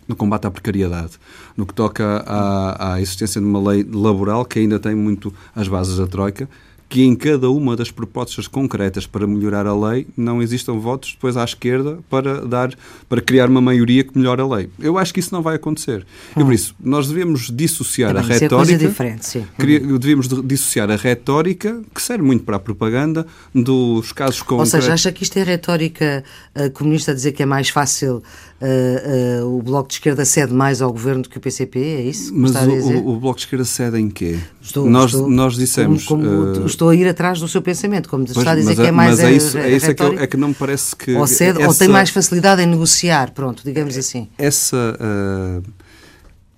[0.08, 1.12] no combate à precariedade,
[1.56, 5.68] no que toca à, à existência de uma lei laboral que ainda tem muito as
[5.68, 6.50] bases da Troika,
[6.94, 11.36] que em cada uma das propostas concretas para melhorar a lei não existam votos depois
[11.36, 12.72] à esquerda para dar
[13.10, 14.70] para criar uma maioria que melhore a lei.
[14.80, 16.06] Eu acho que isso não vai acontecer.
[16.38, 16.42] Hum.
[16.42, 18.74] E por isso, nós devemos dissociar Também, a retórica.
[18.76, 19.40] É diferente, sim.
[19.40, 19.98] Hum.
[19.98, 23.26] Devemos dissociar a retórica, que serve muito para a propaganda,
[23.56, 24.76] dos casos concretos.
[24.76, 26.24] Ou seja, acha que isto é retórica
[26.56, 28.22] uh, comunista a dizer que é mais fácil
[28.64, 31.80] uh, uh, o Bloco de Esquerda cede mais ao governo do que o PCP?
[31.80, 32.34] É isso?
[32.34, 34.40] Mas o, o, Bloco de Esquerda cede em quê?
[34.62, 36.06] Estou, nós, estou, nós dissemos.
[36.06, 38.82] Como, como, estou a ir atrás do seu pensamento, como pois, está a dizer que
[38.82, 39.12] é mais.
[39.12, 41.14] Mas é isso, é, isso é, que, é que não me parece que.
[41.14, 44.28] Ou, cede, essa, ou tem mais facilidade em negociar, pronto, digamos assim.
[44.38, 44.98] Essa.
[45.00, 45.84] Uh,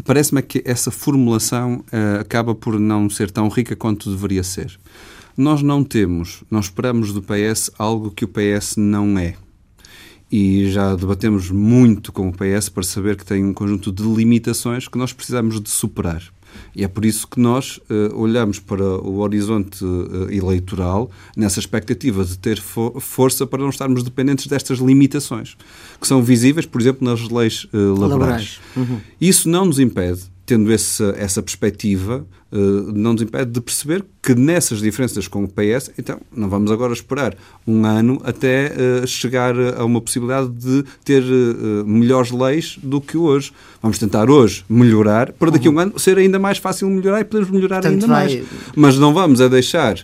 [0.04, 4.78] Parece-me que essa formulação uh, acaba por não ser tão rica quanto deveria ser.
[5.36, 9.36] Nós não temos, não esperamos do PS algo que o PS não é
[10.32, 14.88] e já debatemos muito com o PS para saber que tem um conjunto de limitações
[14.88, 16.24] que nós precisamos de superar.
[16.74, 22.24] E é por isso que nós uh, olhamos para o horizonte uh, eleitoral nessa expectativa
[22.24, 25.58] de ter fo força para não estarmos dependentes destas limitações,
[26.00, 28.10] que são visíveis, por exemplo, nas leis uh, laborais.
[28.10, 28.60] laborais.
[28.76, 29.00] Uhum.
[29.20, 32.58] Isso não nos impede tendo essa, essa perspectiva, uh,
[32.94, 36.94] não nos impede de perceber que nessas diferenças com o PS, então não vamos agora
[36.94, 43.02] esperar um ano até uh, chegar a uma possibilidade de ter uh, melhores leis do
[43.02, 43.52] que hoje.
[43.82, 47.24] Vamos tentar hoje melhorar, para daqui a um ano ser ainda mais fácil melhorar e
[47.24, 48.26] podermos melhorar Tanto ainda vai...
[48.26, 48.44] mais.
[48.76, 49.96] Mas não vamos a deixar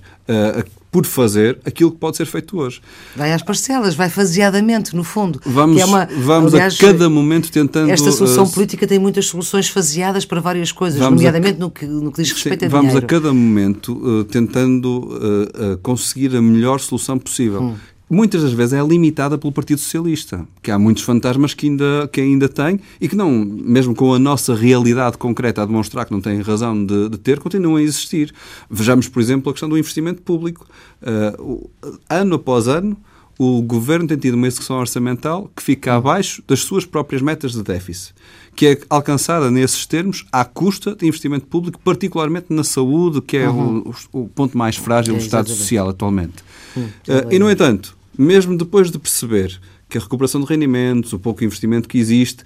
[0.92, 2.82] por fazer aquilo que pode ser feito hoje.
[3.16, 5.40] Vai às parcelas, vai faseadamente, no fundo.
[5.46, 7.90] Vamos, é uma, vamos aliás, a cada momento tentando.
[7.90, 11.86] Esta solução uh, política tem muitas soluções faseadas para várias coisas, nomeadamente a, no, que,
[11.86, 13.08] no que diz respeito sim, a vamos dinheiro.
[13.08, 17.62] Vamos a cada momento uh, tentando uh, conseguir a melhor solução possível.
[17.62, 22.10] Hum muitas das vezes é limitada pelo Partido Socialista, que há muitos fantasmas que ainda,
[22.12, 26.12] que ainda tem e que não, mesmo com a nossa realidade concreta a demonstrar que
[26.12, 28.34] não têm razão de, de ter, continuam a existir.
[28.70, 30.68] Vejamos, por exemplo, a questão do investimento público.
[31.02, 31.70] Uh,
[32.10, 32.98] ano após ano,
[33.40, 37.64] o governo tem tido uma execução orçamental que fica abaixo das suas próprias metas de
[37.64, 38.14] déficit,
[38.56, 43.50] que é alcançada nesses termos à custa de investimento público, particularmente na saúde, que é
[43.50, 43.94] uhum.
[44.12, 46.44] o, o, ponto mais frágil é, do Estado Social atualmente.
[46.76, 46.84] Uhum.
[46.84, 49.60] Uh, e, no entanto, mesmo depois de perceber
[49.92, 52.44] que a recuperação de rendimentos, o pouco investimento que existe,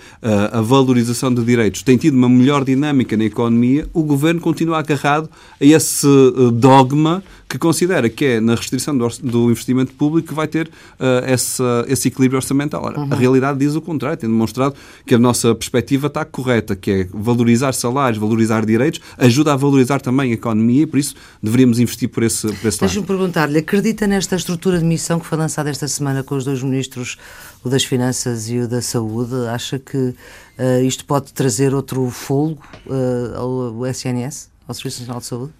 [0.51, 5.29] a valorização de direitos tem tido uma melhor dinâmica na economia, o governo continua agarrado
[5.62, 10.34] a esse eh, dogma que considera que é na restrição do, do investimento público que
[10.34, 12.84] vai ter uh, essa, esse equilíbrio orçamental.
[12.84, 13.08] Ora, uhum.
[13.12, 17.08] A realidade diz o contrário, tem demonstrado que a nossa perspectiva está correta, que é
[17.13, 22.10] valorizar salários, valorizar direitos, ajuda a valorizar também a economia e por isso deveríamos investir
[22.10, 22.89] por esse, por esse lado.
[22.89, 26.63] Deixa-me perguntar-lhe, acredita nesta estrutura de missão que foi lançada esta semana com os dois
[26.63, 27.17] ministros,
[27.63, 29.34] o das Finanças e o da Saúde?
[29.48, 35.26] Acha que uh, isto pode trazer outro folgo uh, ao SNS, ao Serviço Nacional de
[35.26, 35.54] Saúde?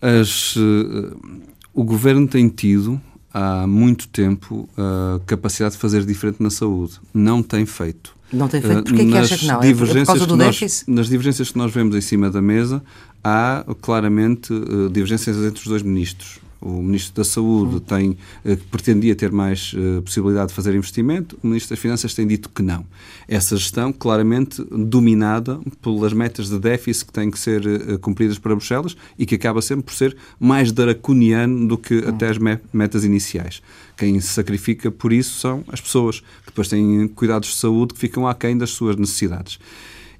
[0.00, 1.16] As, uh,
[1.74, 3.00] o governo tem tido
[3.32, 6.94] há muito tempo a capacidade de fazer diferente na saúde.
[7.12, 8.16] Não tem feito.
[8.32, 8.84] Não tem feito?
[8.84, 9.62] Porquê é que acha que não?
[9.62, 10.90] É por causa do nós, déficit?
[10.90, 12.82] Nas divergências que nós vemos em cima da mesa,
[13.22, 14.52] há claramente
[14.92, 16.40] divergências entre os dois ministros.
[16.60, 21.46] O Ministro da Saúde tem, eh, pretendia ter mais uh, possibilidade de fazer investimento, o
[21.46, 22.84] Ministro das Finanças tem dito que não.
[23.28, 28.56] Essa gestão, claramente dominada pelas metas de déficit que têm que ser uh, cumpridas para
[28.56, 33.04] Bruxelas e que acaba sempre por ser mais draconiano do que até as me metas
[33.04, 33.62] iniciais.
[33.96, 38.00] Quem se sacrifica por isso são as pessoas, que depois têm cuidados de saúde que
[38.00, 39.58] ficam aquém das suas necessidades.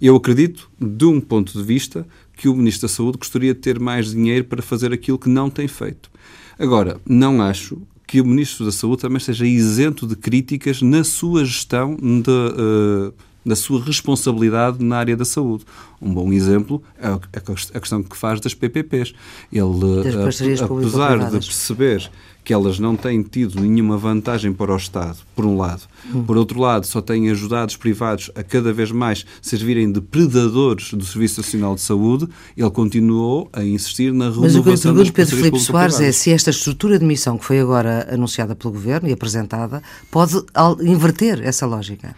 [0.01, 2.07] Eu acredito, de um ponto de vista,
[2.38, 5.51] que o Ministro da Saúde gostaria de ter mais dinheiro para fazer aquilo que não
[5.51, 6.09] tem feito.
[6.57, 11.44] Agora, não acho que o Ministro da Saúde também seja isento de críticas na sua
[11.44, 13.12] gestão de, uh,
[13.49, 15.65] da sua responsabilidade na área da saúde.
[16.01, 19.15] Um bom exemplo é a questão que faz das PPPs.
[19.53, 22.11] Ele, eh, apesar de perceber
[22.49, 25.83] que elas não têm tido nenhuma vantagem para o Estado, por um lado.
[26.15, 26.25] Hum.
[26.25, 30.95] Por outro lado, só têm ajudado os privados a cada vez mais servirem de predadores
[30.95, 34.79] do Serviço Nacional de Saúde, ele continuou a insistir na renovação Mas o que eu
[34.79, 38.73] pergunto, Pedro Filipe Soares, é se esta estrutura de missão que foi agora anunciada pelo
[38.73, 40.43] Governo e apresentada pode
[40.81, 42.17] inverter essa lógica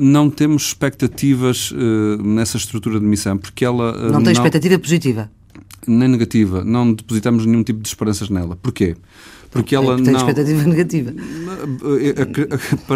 [0.00, 3.92] não temos expectativas uh, nessa estrutura de missão, porque ela...
[3.92, 5.30] Uh, não tem não, expectativa positiva?
[5.86, 6.64] Nem negativa.
[6.64, 8.56] Não depositamos nenhum tipo de esperanças nela.
[8.56, 8.96] Porquê?
[9.50, 10.20] Porque ela tem não...
[10.20, 11.12] expectativa negativa.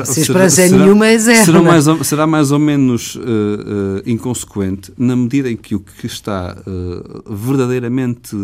[0.04, 1.44] Se a esperança é nenhuma, é zero.
[1.44, 3.20] Será mais ou, será mais ou menos uh,
[4.06, 6.56] inconsequente na medida em que o que está
[7.28, 8.36] verdadeiramente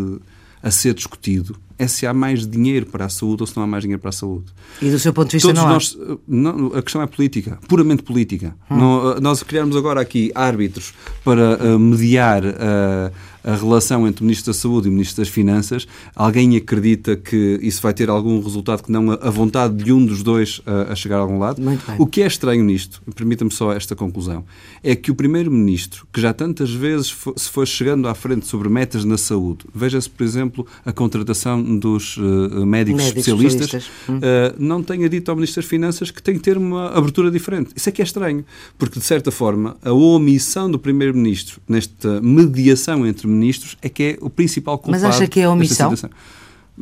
[0.63, 3.67] a ser discutido é se há mais dinheiro para a saúde ou se não há
[3.67, 4.45] mais dinheiro para a saúde.
[4.79, 6.17] E do seu ponto de vista Todos não nós, há?
[6.27, 8.55] Não, a questão é política, puramente política.
[8.69, 8.77] Hum.
[8.77, 10.93] Não, nós criamos agora aqui árbitros
[11.23, 13.11] para uh, mediar uh,
[13.43, 15.87] a relação entre o Ministro da Saúde e o Ministro das Finanças.
[16.15, 20.23] Alguém acredita que isso vai ter algum resultado que não a vontade de um dos
[20.23, 21.61] dois a, a chegar a algum lado?
[21.97, 24.43] O que é estranho nisto, permita-me só esta conclusão,
[24.83, 29.05] é que o Primeiro-Ministro, que já tantas vezes se foi chegando à frente sobre metas
[29.05, 33.91] na saúde, veja-se, por exemplo, a contratação dos uh, médicos, médicos, especialistas, especialistas.
[34.07, 37.71] Uh, não tenha dito ao Ministro das Finanças que tem que ter uma abertura diferente.
[37.75, 38.45] Isso é que é estranho,
[38.77, 44.17] porque, de certa forma, a omissão do Primeiro-Ministro nesta mediação entre ministros é que é
[44.21, 45.93] o principal culpado Mas acha que é omissão?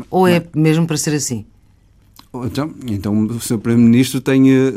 [0.10, 0.62] Ou é não.
[0.62, 1.46] mesmo para ser assim?
[2.32, 3.58] Então, então o Sr.
[3.58, 4.72] Primeiro-Ministro tem, uh,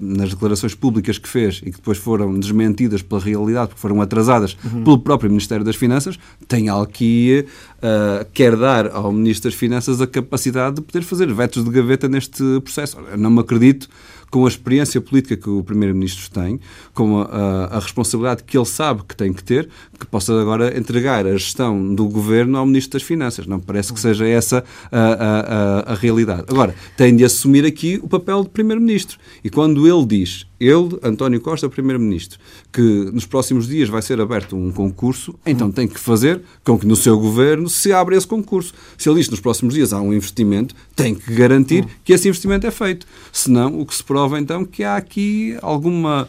[0.00, 4.56] nas declarações públicas que fez e que depois foram desmentidas pela realidade, porque foram atrasadas
[4.64, 4.82] uhum.
[4.82, 6.18] pelo próprio Ministério das Finanças,
[6.48, 7.46] tem algo que
[7.76, 12.08] uh, quer dar ao Ministro das Finanças a capacidade de poder fazer vetos de gaveta
[12.08, 12.98] neste processo.
[13.12, 13.88] Eu não me acredito
[14.30, 16.60] com a experiência política que o Primeiro-Ministro tem,
[16.94, 21.26] com a, a, responsabilidade que ele sabe que tem que ter, que possa agora entregar
[21.26, 23.46] a gestão do governo ao Ministro das Finanças.
[23.46, 26.44] Não parece que seja essa a, a, a realidade.
[26.48, 29.18] Agora, tem de assumir aqui o papel de Primeiro-Ministro.
[29.42, 32.38] E quando ele diz ele, António Costa, Primeiro-Ministro,
[32.70, 32.80] que
[33.12, 36.94] nos próximos dias vai ser aberto um concurso, então tem que fazer com que no
[36.94, 38.74] seu governo se abra esse concurso.
[38.98, 42.28] Se ele diz que nos próximos dias há um investimento, tem que garantir que esse
[42.28, 43.06] investimento é feito.
[43.32, 46.28] Senão, o que se prova então que há aqui alguma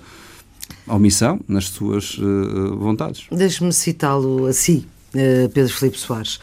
[0.88, 3.26] omissão nas suas uh, vontades.
[3.32, 6.40] Deixe-me citá-lo assim, uh, Pedro Filipe Soares.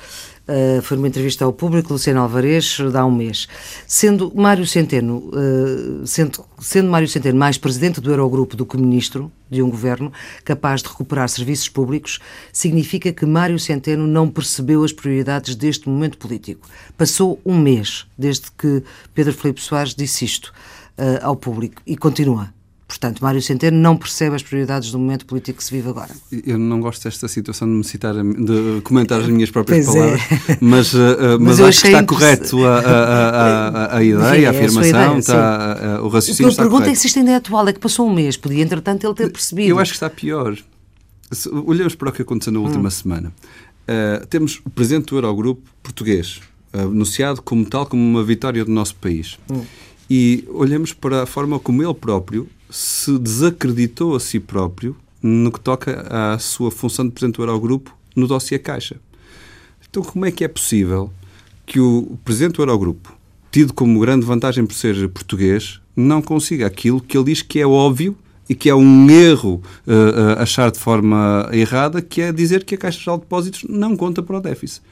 [0.49, 3.47] Uh, foi numa entrevista ao público, Luciano Alvarez, dá um mês.
[3.87, 9.31] Sendo Mário Centeno, uh, sendo, sendo Mário Centeno mais presidente do Eurogrupo do que ministro
[9.51, 10.11] de um governo
[10.47, 12.19] capaz de recuperar serviços públicos,
[12.51, 16.67] significa que Mário Centeno não percebeu as prioridades deste momento político.
[16.97, 18.83] Passou um mês desde que
[19.13, 20.51] Pedro Filipe Soares disse isto
[20.97, 22.58] uh, ao público e continua.
[22.89, 26.09] Portanto, Mário Centeno não percebe as prioridades do momento político que se vive agora.
[26.33, 30.01] Eu não gosto desta situação de me citar, de comentar as minhas próprias pois é.
[30.01, 30.59] palavras, é.
[30.63, 30.99] mas, uh,
[31.39, 35.19] mas, mas acho que está correto a, a, a, a ideia, Enfim, a afirmação, ideia,
[35.19, 36.99] está, uh, o raciocínio está pergunta correto.
[36.99, 39.31] é se isto ainda é atual, é que passou um mês, podia entretanto ele ter
[39.31, 39.69] percebido.
[39.69, 40.57] Eu acho que está pior.
[41.31, 42.91] Se olhamos para o que aconteceu na última hum.
[42.91, 43.35] semana.
[43.83, 46.41] Uh, temos o presidente do Eurogrupo português,
[46.73, 49.39] anunciado como tal, como uma vitória do nosso país.
[49.51, 49.63] Hum.
[50.09, 55.61] E olhamos para a forma como ele próprio se desacreditou a si próprio no que
[55.61, 58.97] toca à sua função de Presidente do Eurogrupo no dossiê Caixa.
[59.89, 61.11] Então, como é que é possível
[61.67, 63.13] que o Presidente do Eurogrupo,
[63.51, 67.67] tido como grande vantagem por ser português, não consiga aquilo que ele diz que é
[67.67, 68.17] óbvio
[68.49, 72.75] e que é um erro uh, uh, achar de forma errada, que é dizer que
[72.75, 74.83] a Caixa Geral de Depósitos não conta para o déficit.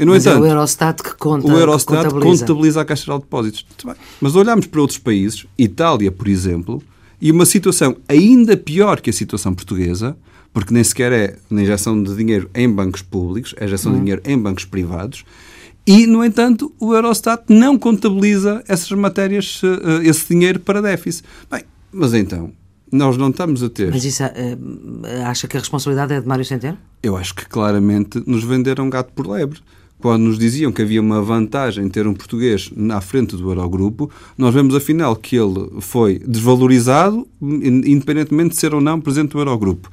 [0.00, 1.46] E, no Mas entanto, é o Eurostat que conta.
[1.46, 2.46] O Eurostat contabiliza.
[2.46, 3.66] contabiliza a Caixa Geral de Depósitos.
[4.20, 6.82] Mas olhamos para outros países, Itália, por exemplo,
[7.20, 10.16] e uma situação ainda pior que a situação portuguesa,
[10.52, 13.98] porque nem sequer é na injeção de dinheiro em bancos públicos, é injeção uhum.
[13.98, 15.24] de dinheiro em bancos privados,
[15.86, 21.24] e, no entanto, o Eurostat não contabiliza essas matérias, eh, esse dinheiro para déficit.
[21.48, 22.52] Bem, mas então,
[22.90, 23.92] nós não estamos a ter.
[23.92, 24.28] Mas isso uh,
[25.26, 26.76] acha que a responsabilidade é de Mário Centeno?
[27.02, 29.60] Eu acho que claramente nos venderam gato por lebre
[29.98, 34.10] quando nos diziam que havia uma vantagem em ter um português na frente do Eurogrupo,
[34.36, 39.90] nós vemos afinal que ele foi desvalorizado, independentemente de ser ou não presidente do Eurogrupo.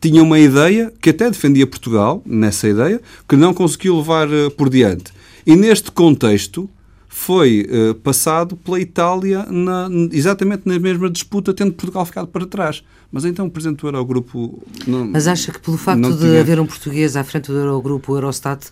[0.00, 4.70] Tinha uma ideia que até defendia Portugal, nessa ideia, que não conseguiu levar uh, por
[4.70, 5.12] diante.
[5.46, 6.70] E neste contexto,
[7.12, 12.84] foi uh, passado pela Itália na, exatamente na mesma disputa, tendo Portugal ficado para trás.
[13.10, 14.62] Mas então o Presidente do Eurogrupo...
[14.86, 16.40] Não, Mas acha que pelo facto de tinha...
[16.40, 18.68] haver um português à frente do Eurogrupo, o Eurostat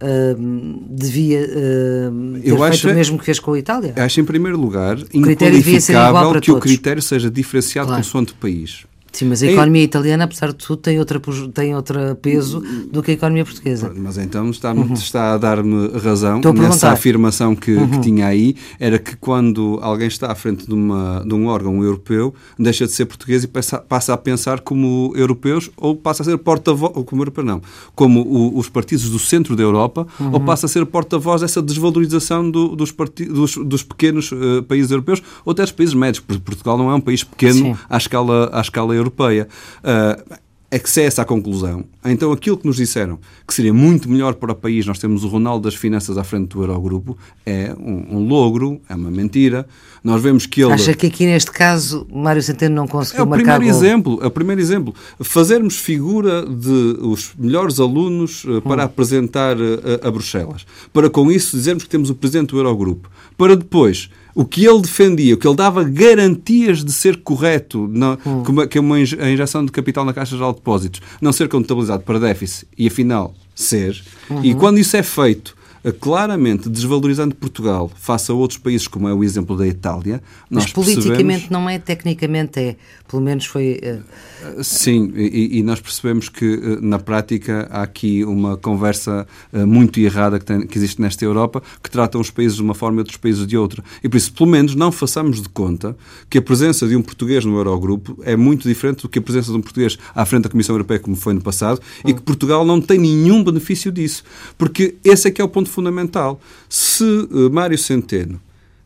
[0.00, 3.94] Uh, devia uh, ter eu feito acho, o mesmo que fez com a Itália?
[3.96, 8.02] Acho, em primeiro lugar, inqualificável que o critério seja diferenciado claro.
[8.02, 8.86] consoante o país.
[9.18, 13.10] Sim, mas a economia italiana, apesar de tudo, tem outro tem outra peso do que
[13.10, 13.92] a economia portuguesa.
[13.96, 14.92] Mas então está, uhum.
[14.92, 17.88] está a dar-me razão a nessa afirmação que, uhum.
[17.88, 21.82] que, tinha aí, era que quando alguém está à frente de, uma, de um órgão
[21.82, 26.24] europeu, deixa de ser português e passa, passa a pensar como europeus ou passa a
[26.24, 27.60] ser porta-voz, como europeu não,
[27.96, 30.34] como o, os partidos do centro da Europa, uhum.
[30.34, 32.94] ou passa a ser porta-voz dessa desvalorização do, dos,
[33.30, 36.94] dos, dos, pequenos uh, países europeus ou até dos países médios, porque Portugal não é
[36.94, 39.07] um país pequeno à escala, à escala Europeia.
[39.10, 40.38] Uh,
[40.70, 44.06] é que se é essa a conclusão, então aquilo que nos disseram que seria muito
[44.08, 47.16] melhor para o país, nós temos o Ronaldo das Finanças à frente do Eurogrupo,
[47.46, 49.66] é um, um logro, é uma mentira.
[50.04, 50.74] Nós vemos que ele...
[50.74, 53.82] Acha que aqui neste caso Mário Centeno não conseguiu é o marcar primeiro gol.
[53.82, 54.94] exemplo, É o primeiro exemplo.
[55.20, 58.86] Fazermos figura de os melhores alunos uh, para hum.
[58.86, 60.66] apresentar uh, a Bruxelas.
[60.92, 63.10] Para com isso dizermos que temos o Presidente do Eurogrupo.
[63.38, 68.16] Para depois o que ele defendia, o que ele dava garantias de ser correto, não,
[68.24, 68.66] hum.
[68.68, 72.68] que uma injeção de capital na Caixa Geral de Depósitos não ser contabilizado para déficit
[72.78, 74.44] e afinal ser, uhum.
[74.44, 75.58] e quando isso é feito
[76.00, 80.22] claramente desvalorizando Portugal face a outros países, como é o exemplo da Itália.
[80.48, 82.76] Mas politicamente não é, tecnicamente é.
[83.08, 83.80] Pelo menos foi.
[83.82, 84.62] Uh...
[84.62, 89.98] Sim, e, e, nós percebemos que uh, na prática há aqui uma conversa uh, muito
[89.98, 93.00] errada que, tem, que, existe nesta Europa, que trata uns países de uma forma e
[93.00, 93.82] outros países de outra.
[94.04, 95.96] E por isso, pelo menos, não façamos de conta
[96.28, 99.50] que a presença de um português no Eurogrupo é muito diferente do que a presença
[99.50, 102.62] de um português à frente da Comissão Europeia, como foi no passado, e que Portugal
[102.62, 104.22] não tem nenhum benefício disso.
[104.58, 106.38] Porque esse é que é o ponto fundamental.
[106.68, 108.38] Se uh, Mário Centeno,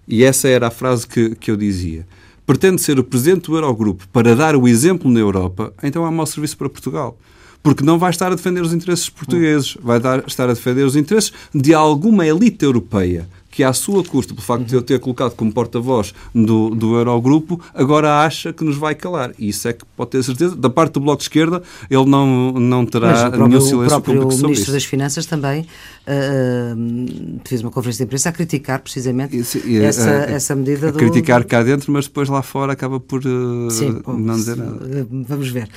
[0.07, 2.07] e essa era a frase que, que eu dizia,
[2.47, 6.27] pretende ser o presidente do Eurogrupo para dar o exemplo na Europa, então há mau
[6.27, 7.19] serviço para Portugal.
[7.63, 10.97] Porque não vai estar a defender os interesses portugueses, vai dar, estar a defender os
[10.97, 15.35] interesses de alguma elite europeia que, à sua custa, pelo facto de eu ter colocado
[15.35, 19.33] como porta-voz do, do Eurogrupo, agora acha que nos vai calar.
[19.39, 20.57] E isso é que pode ter certeza.
[20.57, 24.35] Da parte do Bloco de Esquerda, ele não, não terá próprio, nenhum silêncio público sobre
[24.35, 24.45] isso.
[24.45, 25.67] O Ministro das Finanças também
[26.07, 30.89] uh, fez uma conferência de imprensa a criticar precisamente isso, essa, uh, essa medida.
[30.89, 30.99] A do...
[30.99, 35.07] criticar cá dentro, mas depois lá fora acaba por uh, Sim, não dizer nada.
[35.29, 35.69] Vamos ver.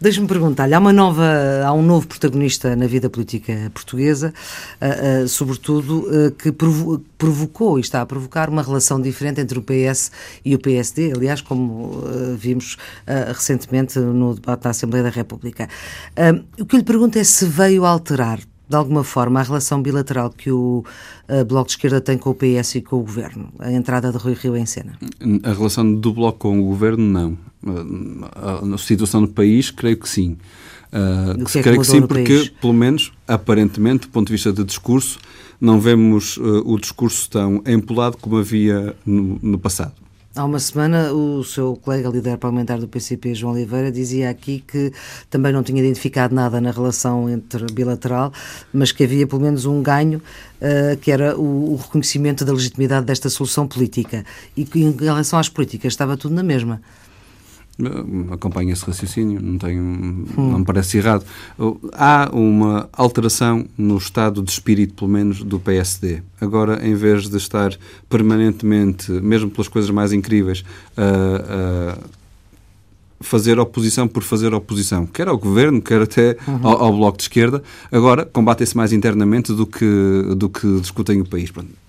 [0.00, 0.80] Deixe-me perguntar-lhe, há,
[1.66, 4.32] há um novo protagonista na vida política portuguesa,
[4.80, 9.58] uh, uh, sobretudo, uh, que provo provocou e está a provocar uma relação diferente entre
[9.58, 10.10] o PS
[10.42, 12.02] e o PSD, aliás, como
[12.34, 15.68] vimos recentemente no debate da Assembleia da República.
[16.58, 18.40] o que eu lhe pergunto é se veio alterar
[18.70, 20.84] de alguma forma, a relação bilateral que o
[21.48, 24.34] Bloco de Esquerda tem com o PS e com o Governo, a entrada de Rui
[24.34, 24.96] Rio em cena?
[25.42, 27.38] A relação do Bloco com o Governo, não.
[28.72, 30.36] A, situação do país, creio que sim.
[30.92, 32.48] Uh, que creio que, que sim, porque, país?
[32.48, 35.18] pelo menos, aparentemente, do ponto de vista de discurso,
[35.60, 39.94] não vemos uh, o discurso tão empolado como havia no, no passado.
[40.32, 44.92] Há uma semana, o seu colega líder parlamentar do PCP, João Oliveira, dizia aqui que
[45.28, 48.32] também não tinha identificado nada na relação entre bilateral,
[48.72, 50.22] mas que havia pelo menos um ganho,
[50.62, 54.24] uh, que era o, o, reconhecimento da legitimidade desta solução política.
[54.56, 56.80] E que, em relação às políticas, estava tudo na mesma
[58.30, 60.26] acompanha esse raciocínio, não, tenho, hum.
[60.36, 61.24] não me parece errado.
[61.92, 66.22] Há uma alteração no estado de espírito, pelo menos, do PSD.
[66.40, 67.76] Agora, em vez de estar
[68.08, 70.64] permanentemente, mesmo pelas coisas mais incríveis,
[70.96, 72.20] a, a
[73.20, 76.66] fazer oposição por fazer oposição, quer ao governo, quer até uhum.
[76.66, 77.62] ao, ao, bloco de esquerda,
[77.92, 81.50] agora combatem-se mais internamente do que, do que discutem o país.
[81.50, 81.79] Pronto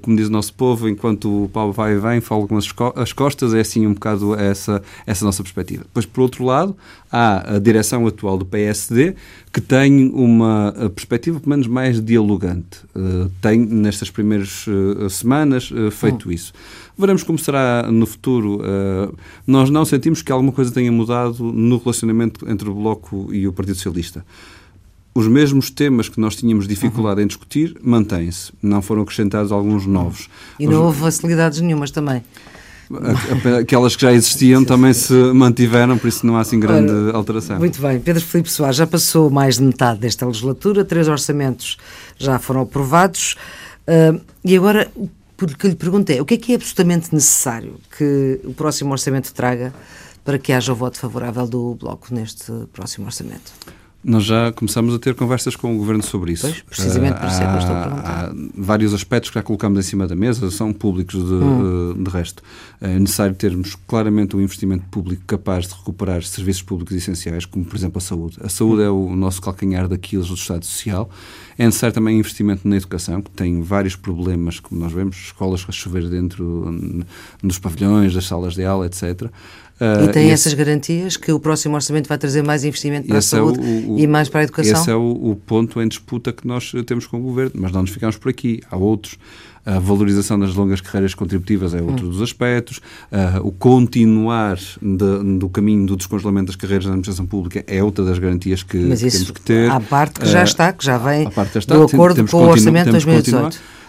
[0.00, 2.58] como diz o nosso povo, enquanto o pau vai e vem, com
[2.96, 5.82] as costas, é assim um bocado essa, essa nossa perspectiva.
[5.84, 6.76] Depois, por outro lado,
[7.10, 9.14] há a direção atual do PSD,
[9.52, 12.80] que tem uma eh, perspectiva, pelo menos, mais dialogante.
[13.40, 14.66] Tem, nestas primeiras
[15.10, 16.32] semanas, feito hum.
[16.32, 16.52] isso.
[16.96, 18.60] Veremos como será no futuro.
[19.46, 23.52] Nós não sentimos que alguma coisa tenha mudado no relacionamento entre o Bloco e o
[23.52, 24.24] Partido Socialista
[25.14, 27.24] os mesmos temas que nós tínhamos dificuldade uhum.
[27.24, 28.52] em discutir mantêm-se.
[28.62, 30.28] Não foram acrescentados alguns novos.
[30.58, 32.22] E não houve facilidades nenhumas também.
[33.60, 37.58] Aquelas que já existiam também se mantiveram, por isso não há assim grande Ora, alteração.
[37.58, 38.00] Muito bem.
[38.00, 41.76] Pedro Filipe Soares já passou mais de metade desta legislatura, três orçamentos
[42.18, 43.36] já foram aprovados.
[43.86, 44.90] Uh, e agora,
[45.36, 49.74] porque lhe perguntei, o que é que é absolutamente necessário que o próximo orçamento traga
[50.24, 53.52] para que haja o voto favorável do Bloco neste próximo orçamento?
[54.04, 56.48] Nós já começamos a ter conversas com o Governo sobre isso.
[56.48, 58.30] Pois, precisamente por isso é que eu estou a perguntar.
[58.30, 61.94] Há vários aspectos que já colocamos em cima da mesa, são públicos de, hum.
[61.94, 62.42] de, de resto.
[62.80, 67.76] É necessário termos claramente um investimento público capaz de recuperar serviços públicos essenciais, como por
[67.76, 68.38] exemplo a saúde.
[68.42, 68.86] A saúde hum.
[68.86, 71.08] é o nosso calcanhar daquilo do Estado Social.
[71.56, 75.72] É necessário também investimento na educação, que tem vários problemas, como nós vemos, escolas a
[75.72, 77.06] chover dentro
[77.40, 79.30] dos pavilhões, das salas de aula, etc.
[79.80, 83.16] Uh, e tem esse, essas garantias que o próximo orçamento vai trazer mais investimento para
[83.16, 84.72] a é saúde é o, o, e mais para a educação?
[84.72, 87.80] Esse é o, o, ponto em disputa que nós temos com o Governo, mas não
[87.80, 88.60] nos ficamos por aqui.
[88.70, 89.18] Há outros.
[89.64, 92.10] A valorização das longas carreiras contributivas é outro hum.
[92.10, 92.78] dos aspectos.
[93.12, 98.04] Uh, o continuar de, do caminho do descongelamento das carreiras na administração pública é outra
[98.04, 99.70] das garantias que, que temos que ter.
[99.70, 101.28] Há parte que já está, que já vem
[101.68, 103.56] do acordo com o Orçamento de 2018.
[103.56, 103.81] Hum,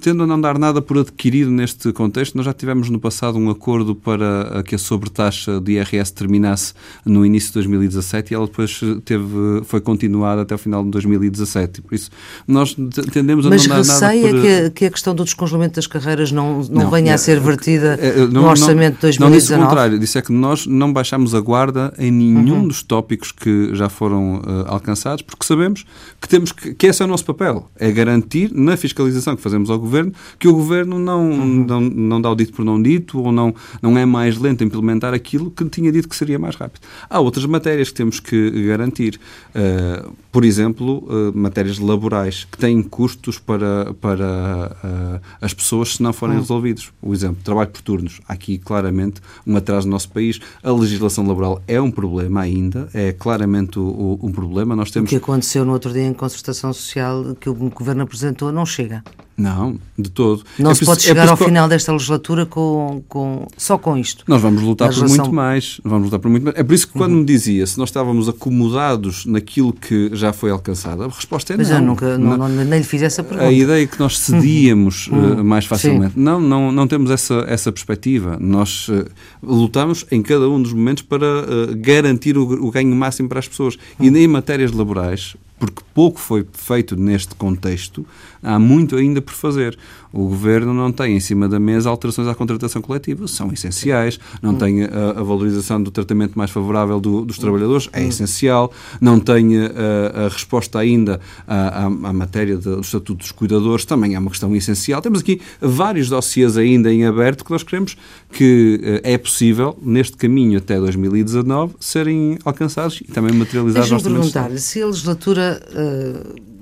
[0.00, 3.50] tendo a não dar nada por adquirido neste contexto, nós já tivemos no passado um
[3.50, 6.74] acordo para que a sobretaxa de IRS terminasse
[7.04, 11.82] no início de 2017 e ela depois teve, foi continuada até o final de 2017.
[11.82, 12.10] Por isso,
[12.46, 12.74] nós
[13.12, 14.32] tendemos a Mas não dar nada por...
[14.32, 17.18] Mas que, que a questão do descongelamento das carreiras não, não, não venha é, a
[17.18, 19.20] ser vertida é, é, não, no orçamento de 2019?
[19.20, 19.98] Não, disse o contrário.
[19.98, 22.68] Disse é que nós não baixamos a guarda em nenhum uhum.
[22.68, 25.84] dos tópicos que já foram uh, alcançados, porque sabemos
[26.20, 29.70] que temos que, que esse é o nosso papel, é garantir na fiscalização que fazemos
[29.70, 31.64] ao Governo, que o Governo não, uhum.
[31.66, 34.66] não, não dá o dito por não dito ou não, não é mais lento a
[34.66, 36.82] implementar aquilo que tinha dito que seria mais rápido.
[37.08, 39.18] Há outras matérias que temos que garantir.
[39.54, 46.02] Uh, por exemplo, uh, matérias laborais que têm custos para, para uh, as pessoas se
[46.02, 46.42] não forem uhum.
[46.42, 46.92] resolvidos.
[47.00, 48.20] O exemplo, trabalho por turnos.
[48.28, 50.38] Há aqui claramente um atraso no nosso país.
[50.62, 54.76] A legislação laboral é um problema ainda, é claramente o, o, um problema.
[54.76, 55.08] Nós temos...
[55.08, 59.02] O que aconteceu no outro dia em concertação social que o Governo apresentou não chega.
[59.36, 60.42] Não, de todo.
[60.58, 63.98] Não é se pode é chegar é ao final desta legislatura com, com, só com
[63.98, 64.24] isto.
[64.26, 65.78] Nós vamos lutar por muito mais.
[65.84, 66.56] Vamos lutar por muito mais.
[66.56, 67.18] É por isso que quando uhum.
[67.18, 71.68] me dizia se nós estávamos acomodados naquilo que já foi alcançado, a resposta é Mas
[71.68, 71.76] não.
[71.76, 73.48] eu nunca, não, não, nem lhe fiz essa pergunta.
[73.48, 75.40] A ideia é que nós cedíamos uhum.
[75.40, 76.18] uh, mais facilmente.
[76.18, 78.38] Não, não, não temos essa, essa perspectiva.
[78.40, 79.04] Nós uh,
[79.42, 83.46] lutamos em cada um dos momentos para uh, garantir o, o, ganho máximo para as
[83.46, 83.74] pessoas.
[83.74, 84.06] Uhum.
[84.06, 88.06] E nem em matérias laborais, porque pouco foi feito neste contexto,
[88.42, 89.78] há muito ainda por fazer.
[90.16, 94.52] O Governo não tem em cima da mesa alterações à contratação coletiva, são essenciais, não
[94.52, 94.58] hum.
[94.58, 98.08] tem a, a valorização do tratamento mais favorável do, dos trabalhadores, é hum.
[98.08, 103.84] essencial, não tem a, a resposta ainda à, à, à matéria do Estatuto dos Cuidadores,
[103.84, 105.02] também é uma questão essencial.
[105.02, 107.94] Temos aqui vários dossiês ainda em aberto que nós queremos
[108.32, 113.90] que eh, é possível, neste caminho até 2019, serem alcançados e também materializados.
[113.90, 115.60] Deixa-me perguntar se a legislatura.
[115.72, 116.55] Uh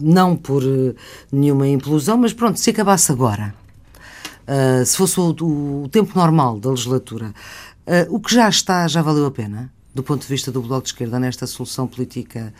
[0.00, 0.94] não por eh,
[1.30, 3.54] nenhuma implosão, mas pronto, se acabasse agora,
[4.46, 7.32] uh, se fosse o, tempo normal da legislatura,
[8.08, 10.88] o que já está já valeu a pena, do ponto de vista do Bloco de
[10.88, 12.52] Esquerda, nesta solução política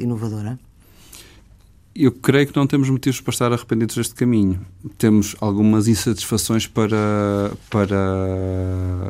[0.00, 0.58] inovadora?
[1.96, 4.60] Eu creio que não temos motivos para estar arrependidos deste caminho.
[4.98, 7.96] Temos algumas insatisfações para, para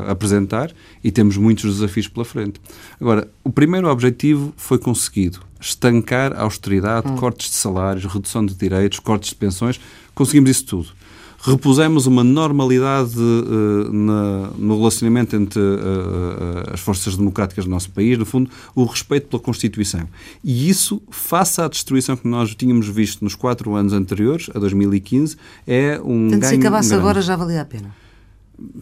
[0.06, 0.70] apresentar
[1.02, 2.60] e temos muitos desafios pela frente.
[3.00, 7.16] Agora, o primeiro objetivo foi conseguido: estancar a austeridade, hum.
[7.16, 9.80] cortes de salários, redução de direitos, cortes de pensões.
[10.14, 11.03] Conseguimos isso tudo
[11.44, 18.18] repusemos uma normalidade uh, na, no relacionamento entre uh, as forças democráticas do nosso país,
[18.18, 20.08] no fundo, o respeito pela Constituição.
[20.42, 25.36] E isso, face à destruição que nós tínhamos visto nos quatro anos anteriores, a 2015,
[25.66, 27.02] é um Portanto, ganho se acabasse grande.
[27.02, 27.94] agora já valia a pena.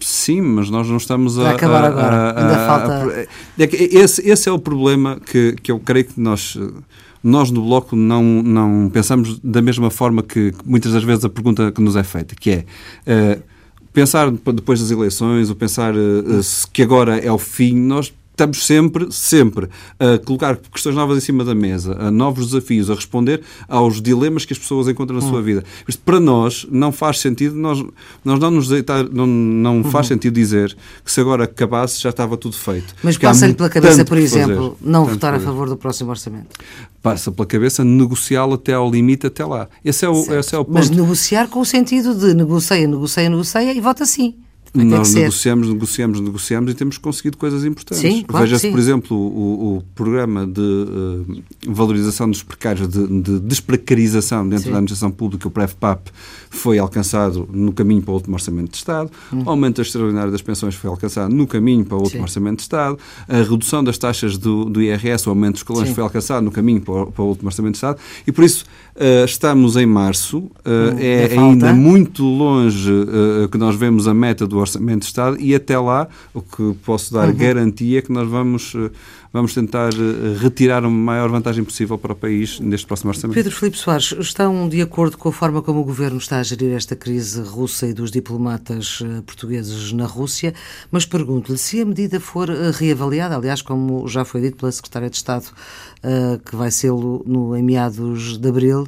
[0.01, 1.45] Sim, mas nós não estamos a.
[1.45, 2.17] Vai acabar a, agora.
[2.17, 3.29] A, a, Ainda falta.
[3.59, 6.59] esse, esse é o problema que, que eu creio que nós
[7.23, 11.71] nós no Bloco não, não pensamos da mesma forma que muitas das vezes a pergunta
[11.71, 12.65] que nos é feita, que é
[13.39, 13.43] uh,
[13.93, 16.41] pensar depois das eleições, ou pensar uh,
[16.73, 19.69] que agora é o fim, nós estamos sempre, sempre
[19.99, 24.45] a colocar questões novas em cima da mesa, a novos desafios, a responder aos dilemas
[24.45, 25.29] que as pessoas encontram na hum.
[25.29, 25.63] sua vida.
[25.87, 27.85] Isto para nós não faz sentido, nós,
[28.25, 29.85] nós não nos deitar, não, não uhum.
[29.85, 32.95] faz sentido dizer que se agora acabasse já estava tudo feito.
[33.03, 36.49] Mas passa-lhe pela cabeça, por exemplo, não tanto votar a favor do próximo orçamento?
[37.03, 39.69] Passa pela cabeça negociá-lo até ao limite, até lá.
[39.85, 40.75] Esse é o, esse é o ponto.
[40.75, 44.35] Mas negociar com o sentido de negocia, negocia, negocia e vota sim.
[44.75, 48.01] Nós negociamos, negociamos, negociamos e temos conseguido coisas importantes.
[48.01, 53.39] Sim, claro Veja-se, por exemplo, o, o programa de uh, valorização dos precários, de, de
[53.41, 54.71] desprecarização dentro sim.
[54.71, 56.09] da administração pública, o PREF-PAP,
[56.49, 59.11] foi alcançado no caminho para o último Orçamento de Estado.
[59.31, 59.43] Hum.
[59.45, 62.23] O aumento extraordinário das pensões foi alcançado no caminho para o último sim.
[62.23, 62.99] Orçamento de Estado.
[63.29, 66.81] A redução das taxas do, do IRS, o aumento dos escalões, foi alcançado no caminho
[66.81, 67.99] para o, para o último Orçamento de Estado.
[68.27, 68.65] E por isso
[68.97, 70.39] uh, estamos em março.
[70.39, 72.91] Uh, hum, é ainda muito longe
[73.51, 77.13] que nós vemos a meta do Orçamento de Estado e até lá o que posso
[77.13, 77.35] dar uhum.
[77.35, 78.91] garantia é que nós vamos, eh,
[79.33, 83.35] vamos tentar eh, retirar a maior vantagem possível para o país neste próximo orçamento.
[83.35, 86.75] Pedro Filipe Soares, estão de acordo com a forma como o Governo está a gerir
[86.75, 90.55] esta crise russa e dos diplomatas eh, portugueses na Rússia,
[90.91, 95.17] mas pergunto-lhe se a medida for reavaliada, aliás, como já foi dito pela Secretária de
[95.17, 95.47] Estado,
[96.45, 98.87] que vai ser no, em meados de abril,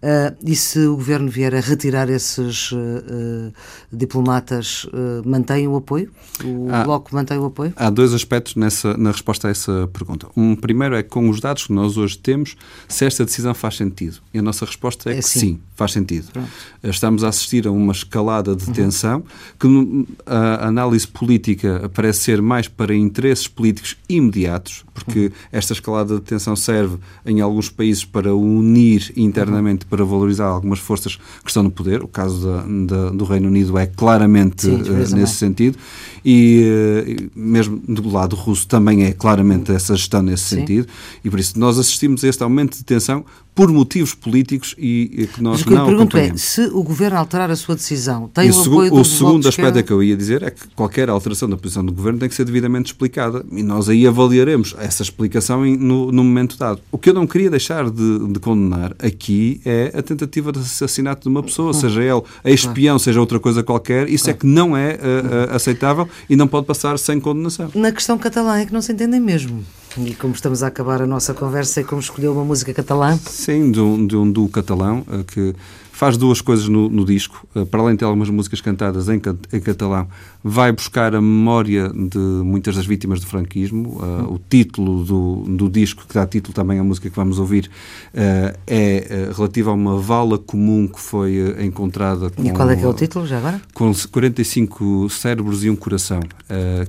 [0.00, 3.52] Uh, e se o governo vier a retirar esses uh, uh,
[3.92, 4.86] diplomatas,
[5.24, 6.10] mantém o apoio?
[6.44, 7.72] O há, Bloco mantém o apoio?
[7.74, 10.28] Há dois aspectos nessa, na resposta a essa pergunta.
[10.36, 14.18] Um primeiro é com os dados que nós hoje temos, se esta decisão faz sentido.
[14.32, 15.40] E a nossa resposta é, é que sim.
[15.40, 16.30] sim, faz sentido.
[16.32, 16.48] Pronto.
[16.82, 18.72] Estamos a assistir a uma escalada de uhum.
[18.72, 19.24] tensão
[19.58, 25.32] que a análise política parece ser mais para interesses políticos imediatos, porque uhum.
[25.50, 31.16] esta escalada de tensão serve em alguns países para unir internamente para valorizar algumas forças
[31.16, 32.02] que estão no poder.
[32.02, 35.78] O caso da, da, do Reino Unido é claramente Sim, uh, nesse sentido.
[36.24, 36.64] E
[37.06, 40.56] uh, mesmo do lado russo também é claramente essa gestão nesse Sim.
[40.56, 40.88] sentido.
[41.24, 43.24] E por isso nós assistimos a este aumento de tensão
[43.58, 47.18] por motivos políticos e, e que nós Mas não eu pergunto é, se o Governo
[47.18, 50.00] alterar a sua decisão, tem e o apoio do O segundo aspecto é que eu
[50.00, 53.44] ia dizer é que qualquer alteração da posição do Governo tem que ser devidamente explicada
[53.50, 56.80] e nós aí avaliaremos essa explicação no, no, momento dado.
[56.92, 61.22] O que eu não queria deixar de, de, condenar aqui é a tentativa de assassinato
[61.22, 64.76] de uma pessoa, seja ele a espião, seja outra coisa qualquer, isso é que não
[64.76, 67.70] é uh, uh, aceitável e não pode passar sem condenação.
[67.74, 69.64] Na questão catalã é que não se entendem mesmo.
[69.96, 73.18] E como estamos a acabar a nossa conversa, é como escolheu uma música catalã?
[73.24, 75.54] Sim, de um, de um duo catalão uh, que
[75.98, 77.44] faz duas coisas no, no disco.
[77.52, 79.20] Uh, para além de ter algumas músicas cantadas em,
[79.52, 80.06] em, catalão,
[80.44, 83.98] vai buscar a memória de muitas das vítimas do franquismo.
[84.00, 87.68] Uh, o título do, do disco, que dá título também à música que vamos ouvir,
[88.14, 92.30] é relativo a uma vala comum que foi encontrada.
[92.30, 93.60] Com, e qual é que é o título, já agora?
[93.74, 96.20] Com 45 cérebros e um coração,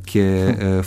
[0.05, 0.81] que é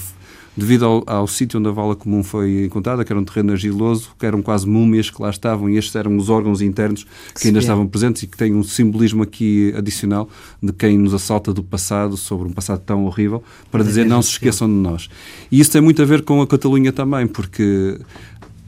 [0.57, 4.11] devido ao, ao sítio onde a vala comum foi encontrada, que era um terreno argiloso,
[4.18, 7.46] que eram quase múmias que lá estavam, e estes eram os órgãos internos que, que
[7.48, 10.28] ainda estavam presentes e que têm um simbolismo aqui adicional
[10.62, 14.30] de quem nos assalta do passado, sobre um passado tão horrível, para dizer não se
[14.30, 15.09] esqueçam de nós.
[15.50, 17.98] E isso tem muito a ver com a Catalunha também, porque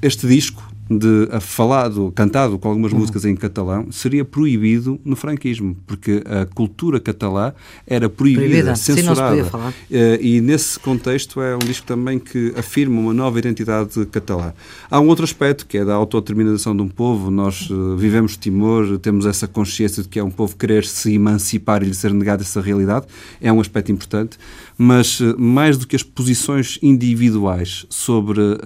[0.00, 2.98] este disco de falado, cantado com algumas uhum.
[2.98, 7.52] músicas em catalão, seria proibido no franquismo, porque a cultura catalã
[7.86, 8.76] era proibida, proibida.
[8.76, 9.44] censurada.
[9.44, 14.52] Sim, uh, e nesse contexto é um disco também que afirma uma nova identidade catalã.
[14.90, 17.30] Há um outro aspecto que é da autodeterminação de um povo.
[17.30, 21.82] Nós uh, vivemos Timor, temos essa consciência de que é um povo querer se emancipar
[21.82, 23.06] e lhe ser negada essa realidade.
[23.40, 24.38] É um aspecto importante
[24.76, 28.58] mas uh, mais do que as posições individuais sobre uh,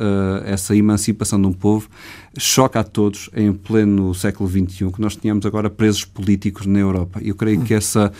[0.45, 1.89] essa emancipação de um povo,
[2.39, 7.21] choca a todos, em pleno século XXI, que nós tenhamos agora presos políticos na Europa.
[7.23, 8.13] Eu creio que essa,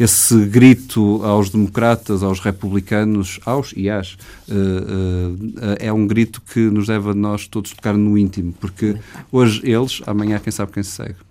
[0.00, 4.16] esse grito aos democratas, aos republicanos, aos e às, uh,
[4.52, 8.96] uh, é um grito que nos deve a nós todos tocar no íntimo, porque
[9.30, 11.25] hoje eles, amanhã quem sabe quem se segue.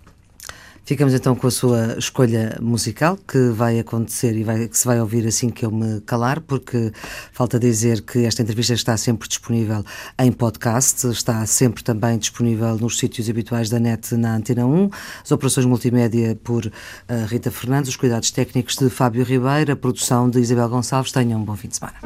[0.86, 5.00] Ficamos então com a sua escolha musical, que vai acontecer e vai, que se vai
[5.00, 6.92] ouvir assim que eu me calar, porque
[7.32, 9.84] falta dizer que esta entrevista está sempre disponível
[10.16, 14.90] em podcast, está sempre também disponível nos sítios habituais da net na Antena 1,
[15.24, 16.70] as operações multimédia por uh,
[17.26, 21.10] Rita Fernandes, os cuidados técnicos de Fábio Ribeiro, a produção de Isabel Gonçalves.
[21.10, 21.96] Tenham um bom fim de semana.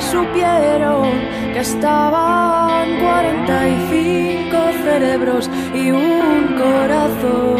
[0.00, 1.10] Supieron
[1.52, 4.27] que estaban 45
[5.74, 7.58] y un corazón.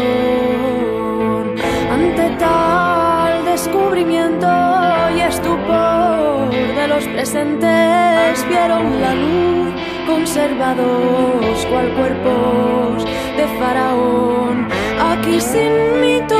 [1.89, 4.47] Ante tal descubrimiento
[5.15, 9.73] y estupor de los presentes, vieron la luz
[10.05, 13.05] conservados cual cuerpos
[13.37, 14.67] de faraón.
[14.99, 16.38] Aquí sin mito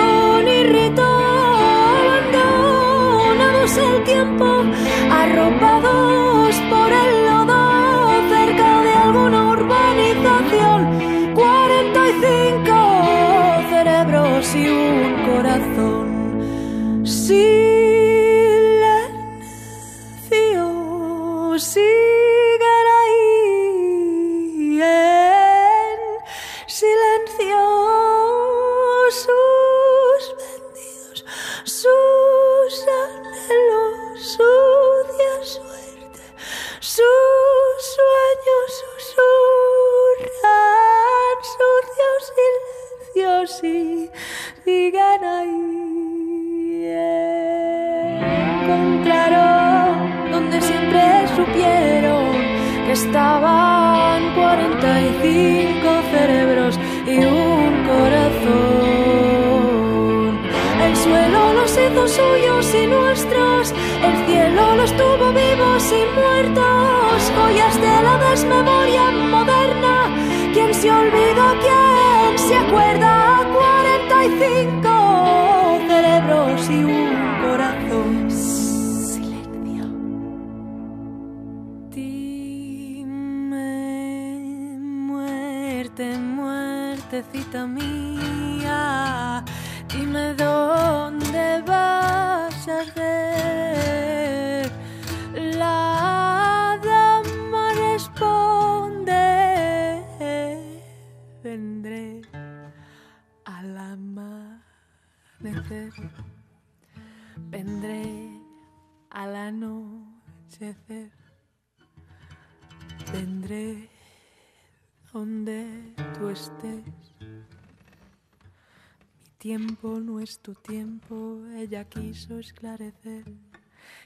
[119.39, 123.23] tiempo no es tu tiempo, ella quiso esclarecer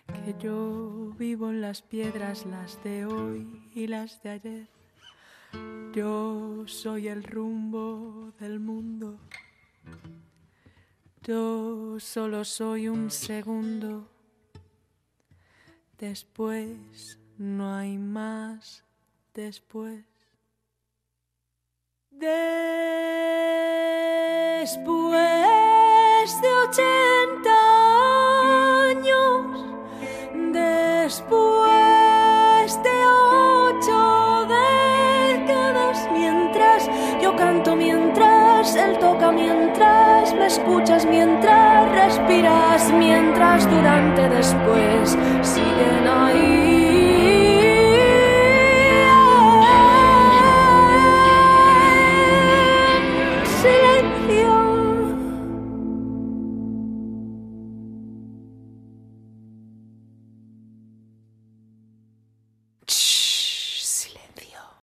[0.05, 4.67] que yo vivo en las piedras, las de hoy y las de ayer.
[5.91, 9.17] Yo soy el rumbo del mundo.
[11.23, 14.07] Yo solo soy un segundo.
[15.97, 18.83] Después no hay más
[19.33, 20.12] después.
[24.61, 25.19] Después
[26.41, 27.51] de ochenta
[28.87, 29.41] años,
[30.53, 31.19] después
[32.81, 36.89] de ocho décadas, mientras
[37.21, 45.17] yo canto, mientras él toca, mientras me escuchas mientras respiras, mientras durante después.